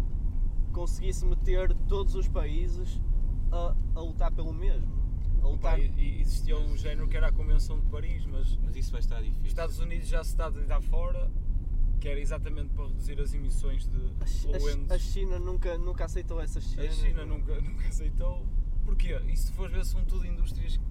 conseguisse 0.71 1.25
meter 1.25 1.73
todos 1.87 2.13
os 2.15 2.27
países 2.27 3.01
a, 3.51 3.75
a 3.95 3.99
lutar 4.01 4.31
pelo 4.31 4.53
mesmo. 4.53 4.95
A 5.41 5.47
lutar 5.47 5.77
Pá, 5.77 5.79
e 5.79 6.21
existia 6.21 6.57
um 6.57 6.75
género 6.77 7.07
que 7.07 7.15
era 7.17 7.27
a 7.29 7.31
Convenção 7.31 7.79
de 7.79 7.85
Paris, 7.87 8.25
mas 8.25 8.57
Mas 8.57 8.75
isso 8.75 8.91
vai 8.91 8.99
estar 8.99 9.17
os 9.19 9.25
difícil. 9.25 9.47
Estados 9.47 9.79
Unidos 9.79 10.07
já 10.07 10.23
se 10.23 10.31
está 10.31 10.47
a 10.47 10.49
deitar 10.49 10.81
fora, 10.81 11.31
que 11.99 12.07
era 12.07 12.19
exatamente 12.19 12.69
para 12.73 12.85
reduzir 12.87 13.19
as 13.19 13.33
emissões 13.33 13.87
de 13.87 13.97
a, 14.21 14.25
Chi- 14.25 14.47
a 14.47 14.51
poluentes. 14.59 14.91
a 14.91 14.99
China 14.99 15.39
nunca, 15.39 15.77
nunca 15.77 16.05
aceitou 16.05 16.39
essas 16.39 16.63
A 16.65 16.69
cenas. 16.69 16.95
China 16.95 17.25
meu. 17.25 17.37
nunca, 17.37 17.59
nunca 17.61 17.87
aceitou. 17.87 18.45
Porquê? 18.85 19.19
E 19.27 19.35
se 19.35 19.51
fores 19.51 19.73
ver, 19.73 19.85
são 19.85 20.03
tudo 20.05 20.25
indústrias 20.25 20.77
que 20.77 20.83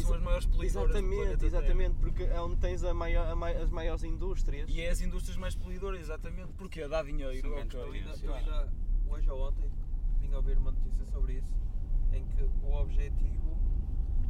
são 0.00 0.06
Exa- 0.06 0.16
as 0.16 0.22
maiores 0.22 0.46
poluidoras 0.46 0.90
do 0.90 0.96
Exatamente, 0.98 1.44
exatamente, 1.46 1.94
porque 1.96 2.22
é 2.24 2.40
onde 2.40 2.56
tens 2.56 2.82
a 2.84 2.92
maior- 2.92 3.26
a 3.28 3.34
mai- 3.36 3.56
as 3.56 3.70
maiores 3.70 4.02
indústrias. 4.04 4.68
E 4.68 4.80
é 4.80 4.90
as 4.90 5.00
indústrias 5.00 5.36
mais 5.36 5.54
poluidoras, 5.54 6.00
exatamente. 6.00 6.52
Porquê? 6.54 6.86
Dá 6.88 7.02
dinheiro. 7.02 7.40
São 7.40 7.50
ok. 7.52 7.64
grandes 7.64 7.74
Eu 7.74 7.92
ainda, 7.92 8.16
eu 8.26 8.34
ainda, 8.34 8.72
hoje 9.08 9.30
ou 9.30 9.48
ontem, 9.48 9.70
vim 10.20 10.32
a 10.32 10.36
ouvir 10.38 10.58
uma 10.58 10.72
notícia 10.72 11.04
sobre 11.06 11.34
isso, 11.34 11.54
em 12.12 12.24
que 12.26 12.42
o 12.62 12.72
objetivo 12.72 13.56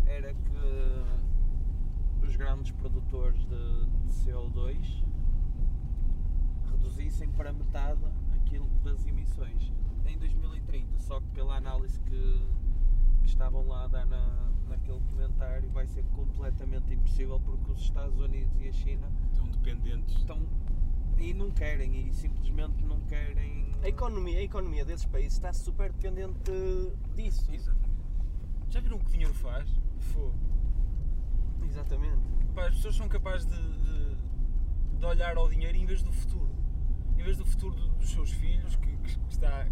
era 0.07 0.35
que 0.35 2.27
os 2.27 2.37
grandes 2.37 2.71
produtores 2.73 3.41
de, 3.45 3.87
de 3.87 4.13
CO2 4.25 5.05
reduzissem 7.17 7.29
para 7.31 7.53
metade 7.53 8.01
aquilo 8.35 8.69
das 8.85 9.05
emissões 9.07 9.73
em 10.07 10.19
2030. 10.19 10.99
Só 11.01 11.21
que 11.21 11.27
pela 11.29 11.57
análise 11.57 11.99
que, 12.01 12.43
que 13.21 13.27
estavam 13.27 13.67
lá 13.67 13.85
a 13.85 13.89
dar 13.89 14.07
na, 14.07 14.51
naquele 14.69 15.01
comentário 15.01 15.69
vai 15.71 15.87
ser 15.87 16.05
completamente 16.15 16.93
impossível 16.93 17.41
porque 17.41 17.71
os 17.73 17.81
Estados 17.81 18.19
Unidos 18.21 18.61
e 18.61 18.69
a 18.69 18.73
China 18.73 19.11
Estão 19.33 19.47
dependentes. 19.49 20.17
estão 20.17 20.47
e 21.19 21.33
não 21.33 21.51
querem 21.51 22.09
e 22.09 22.13
simplesmente 22.13 22.85
não 22.85 23.01
querem 23.07 23.75
A 23.83 23.89
economia, 23.89 24.39
a 24.39 24.43
economia 24.43 24.85
desses 24.85 25.07
países 25.07 25.33
está 25.35 25.53
super 25.53 25.91
dependente 25.93 26.51
disso. 27.15 27.51
Exatamente. 27.53 27.97
Já 28.69 28.81
viram 28.81 28.97
o 28.97 29.01
que 29.01 29.07
o 29.07 29.11
dinheiro 29.11 29.33
faz? 29.35 29.69
Fogo. 30.13 30.35
Exatamente. 31.65 32.21
Pá, 32.55 32.67
as 32.69 32.75
pessoas 32.75 32.97
são 32.97 33.09
capazes 33.09 33.47
de, 33.47 33.57
de- 33.57 34.17
de 34.99 35.05
olhar 35.07 35.37
ao 35.37 35.49
dinheiro 35.49 35.77
em 35.77 35.85
vez 35.87 36.03
do 36.03 36.13
futuro. 36.13 36.49
Em 37.19 37.23
vez 37.23 37.37
do 37.37 37.45
futuro 37.45 37.75
do- 37.75 37.89
dos 37.97 38.11
seus 38.11 38.31
filhos, 38.31 38.77
que, 38.77 38.97
que 38.97 39.19
está. 39.33 39.67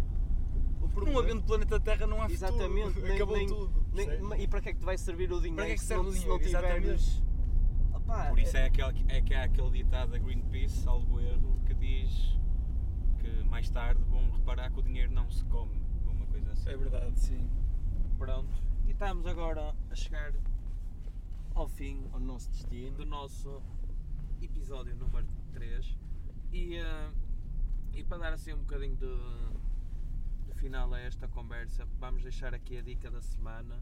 O 0.81 0.89
Porque 0.89 1.09
não 1.11 1.19
havendo 1.19 1.43
planeta 1.43 1.79
Terra 1.79 2.05
não 2.07 2.21
há 2.21 2.29
Exatamente, 2.29 2.87
futuro. 2.89 3.07
nem- 3.07 3.15
Acabou 3.15 3.37
nem- 3.37 3.47
tudo. 3.47 3.85
nem- 3.93 4.41
e 4.43 4.47
para 4.47 4.61
que 4.61 4.69
é 4.69 4.73
que 4.73 4.79
te 4.79 4.85
vai 4.85 4.97
servir 4.97 5.31
o 5.31 5.37
dinheiro 5.41 5.55
Para 5.55 5.65
que 5.65 5.71
é 5.71 5.75
que 5.75 5.81
se 5.81 5.87
serve 5.87 6.03
não, 6.03 6.09
o 6.09 6.13
se 6.13 6.27
não 6.27 6.37
dinheiro? 6.37 6.59
tiveres. 6.61 7.23
Opá, 7.93 8.25
Por 8.29 8.39
isso 8.39 8.55
é, 8.57 8.65
aquele, 8.65 9.05
é 9.07 9.21
que 9.21 9.33
há 9.33 9.43
aquele 9.45 9.71
ditado 9.71 10.11
da 10.11 10.17
Greenpeace, 10.19 10.77
salvo 10.83 11.19
erro, 11.19 11.59
que 11.65 11.73
diz 11.73 12.37
que 13.19 13.43
mais 13.49 13.69
tarde 13.69 14.01
vão 14.03 14.29
reparar 14.31 14.69
que 14.71 14.79
o 14.79 14.83
dinheiro 14.83 15.11
não 15.11 15.29
se 15.31 15.43
come. 15.45 15.81
ou 16.05 16.11
Uma 16.13 16.25
coisa 16.27 16.51
assim. 16.51 16.69
É 16.69 16.77
verdade, 16.77 17.19
sim. 17.19 17.49
Pronto. 18.17 18.53
E 18.85 18.91
estamos 18.91 19.25
agora 19.25 19.73
a 19.89 19.95
chegar 19.95 20.33
ao 21.55 21.67
fim 21.67 22.05
o 22.13 22.19
nosso 22.19 22.49
destino. 22.51 22.95
do 22.97 23.05
nosso 23.05 23.61
episódio 24.41 24.95
número 24.95 25.25
3 25.53 25.97
e, 26.51 26.75
eh, 26.75 27.09
e 27.95 28.03
para 28.03 28.17
dar 28.17 28.33
assim 28.33 28.53
um 28.53 28.59
bocadinho 28.59 28.95
de, 28.95 30.47
de 30.47 30.53
final 30.59 30.93
a 30.93 30.99
esta 30.99 31.27
conversa, 31.27 31.85
vamos 31.99 32.23
deixar 32.23 32.53
aqui 32.53 32.77
a 32.77 32.81
dica 32.81 33.09
da 33.09 33.21
semana. 33.21 33.81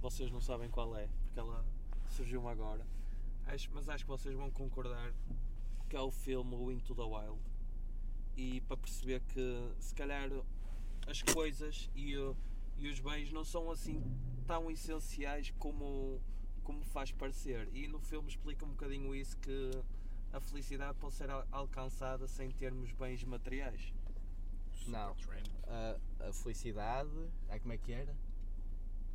Vocês 0.00 0.30
não 0.30 0.40
sabem 0.40 0.68
qual 0.70 0.96
é, 0.96 1.08
porque 1.24 1.38
ela 1.38 1.64
surgiu 2.10 2.48
agora. 2.48 2.86
Acho- 3.46 3.70
mas 3.72 3.88
acho 3.88 4.04
que 4.04 4.10
vocês 4.10 4.34
vão 4.34 4.50
concordar 4.50 5.12
que 5.88 5.96
é 5.96 6.00
o 6.00 6.10
filme 6.10 6.54
Into 6.74 6.94
the 6.94 7.02
Wild. 7.02 7.38
E 8.36 8.60
para 8.62 8.76
perceber 8.76 9.20
que 9.28 9.70
se 9.78 9.94
calhar 9.94 10.28
as 11.06 11.22
coisas 11.22 11.88
e, 11.94 12.12
e 12.78 12.88
os 12.88 13.00
bens 13.00 13.32
não 13.32 13.44
são 13.44 13.70
assim 13.70 14.02
tão 14.46 14.70
essenciais 14.70 15.52
como, 15.58 16.20
como 16.64 16.84
faz 16.84 17.12
parecer. 17.12 17.68
E 17.72 17.86
no 17.88 17.98
filme 18.00 18.28
explica 18.28 18.64
um 18.64 18.70
bocadinho 18.70 19.14
isso 19.14 19.36
que 19.38 19.70
a 20.32 20.40
felicidade 20.40 20.96
pode 20.98 21.14
ser 21.14 21.30
al- 21.30 21.46
alcançada 21.50 22.26
sem 22.28 22.50
termos 22.50 22.92
bens 22.92 23.22
materiais. 23.24 23.92
Não. 24.86 25.14
A, 25.66 26.28
a 26.28 26.32
felicidade. 26.32 27.10
Ai, 27.48 27.58
como 27.60 27.72
é 27.72 27.78
que 27.78 27.92
era? 27.92 28.14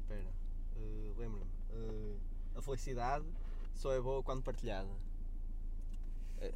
Espera. 0.01 0.33
eh, 0.77 1.13
Lembra-me. 1.17 1.45
Eh, 1.71 2.17
a 2.55 2.61
felicidade 2.61 3.25
só 3.75 3.93
é 3.93 4.01
boa 4.01 4.21
quando 4.23 4.43
partilhada. 4.43 4.89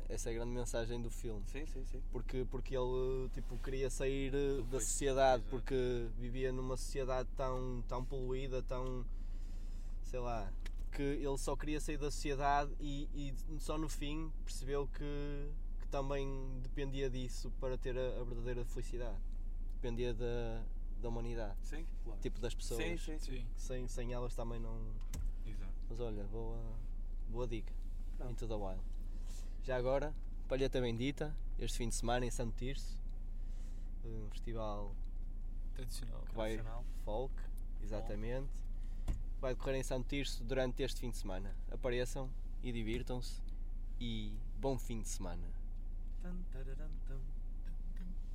Essa 0.10 0.30
é 0.30 0.34
a 0.34 0.36
grande 0.38 0.52
mensagem 0.52 1.00
do 1.00 1.12
filme. 1.12 1.44
Sim, 1.46 1.64
sim, 1.68 1.86
sim. 1.86 2.02
porque, 2.12 2.44
porque 2.50 2.76
ele 2.76 3.30
tipo, 3.30 3.56
queria 3.60 3.88
sair 3.90 4.34
eh, 4.34 4.58
da 4.64 4.72
foi- 4.72 4.80
sociedade, 4.82 5.44
porque 5.50 6.08
vivia 6.18 6.52
numa 6.52 6.76
sociedade 6.76 7.30
tão, 7.38 7.84
tão 7.88 8.04
poluída, 8.04 8.64
tão 8.64 9.06
sei 10.04 10.20
lá, 10.20 10.52
que 10.96 11.02
ele 11.04 11.38
só 11.38 11.56
queria 11.56 11.80
sair 11.80 11.98
da 11.98 12.10
sociedade 12.10 12.72
e, 12.80 13.10
e 13.14 13.60
só 13.60 13.78
no 13.78 13.90
fim 13.90 14.32
percebeu 14.46 14.88
que, 14.88 15.52
que 15.80 15.88
também 15.90 16.28
dependia 16.64 17.10
disso 17.10 17.52
para 17.60 17.78
ter 17.78 17.98
a, 17.98 18.22
a 18.22 18.24
verdadeira 18.24 18.64
felicidade. 18.66 19.18
Dependia 19.76 20.14
da, 20.14 20.64
da 21.02 21.10
humanidade, 21.10 21.56
Sim, 21.62 21.86
claro. 22.04 22.20
tipo 22.22 22.40
das 22.40 22.56
pessoas. 22.56 22.82
sim, 22.82 22.98
sim, 22.98 23.20
sim. 23.20 23.46
Sem, 23.56 23.88
sem 23.88 24.14
elas 24.14 24.34
também 24.34 24.60
não. 24.60 24.80
Exato. 25.46 25.74
Mas 25.90 26.00
olha, 26.00 26.24
boa, 26.26 26.58
boa 27.30 27.46
dica. 27.48 27.74
Pronto. 28.18 28.32
Into 28.32 28.48
the 28.48 28.56
Wild. 28.56 28.82
Já 29.64 29.76
agora, 29.78 30.14
palheta 30.48 30.80
bendita, 30.80 31.36
este 31.60 31.78
fim 31.78 31.90
de 31.90 31.96
semana 31.96 32.26
em 32.26 32.32
Santo 32.32 32.56
Tirso, 32.56 32.98
um 34.06 34.30
festival 34.30 34.96
Tradicional. 35.74 36.22
que 36.22 36.36
vai 36.36 36.54
Tradicional. 36.54 36.86
folk, 37.04 37.34
exatamente. 37.84 38.50
Vai 39.46 39.54
decorrer 39.54 39.76
em 39.76 39.84
Santo 39.84 40.08
Tirso 40.08 40.44
durante 40.44 40.82
este 40.82 41.02
fim 41.02 41.12
de 41.12 41.18
semana. 41.18 41.56
Apareçam 41.72 42.32
e 42.64 42.72
divirtam-se 42.72 43.44
e 44.00 44.34
bom 44.60 44.76
fim 44.76 45.04
de 45.04 45.08
semana. 45.08 45.48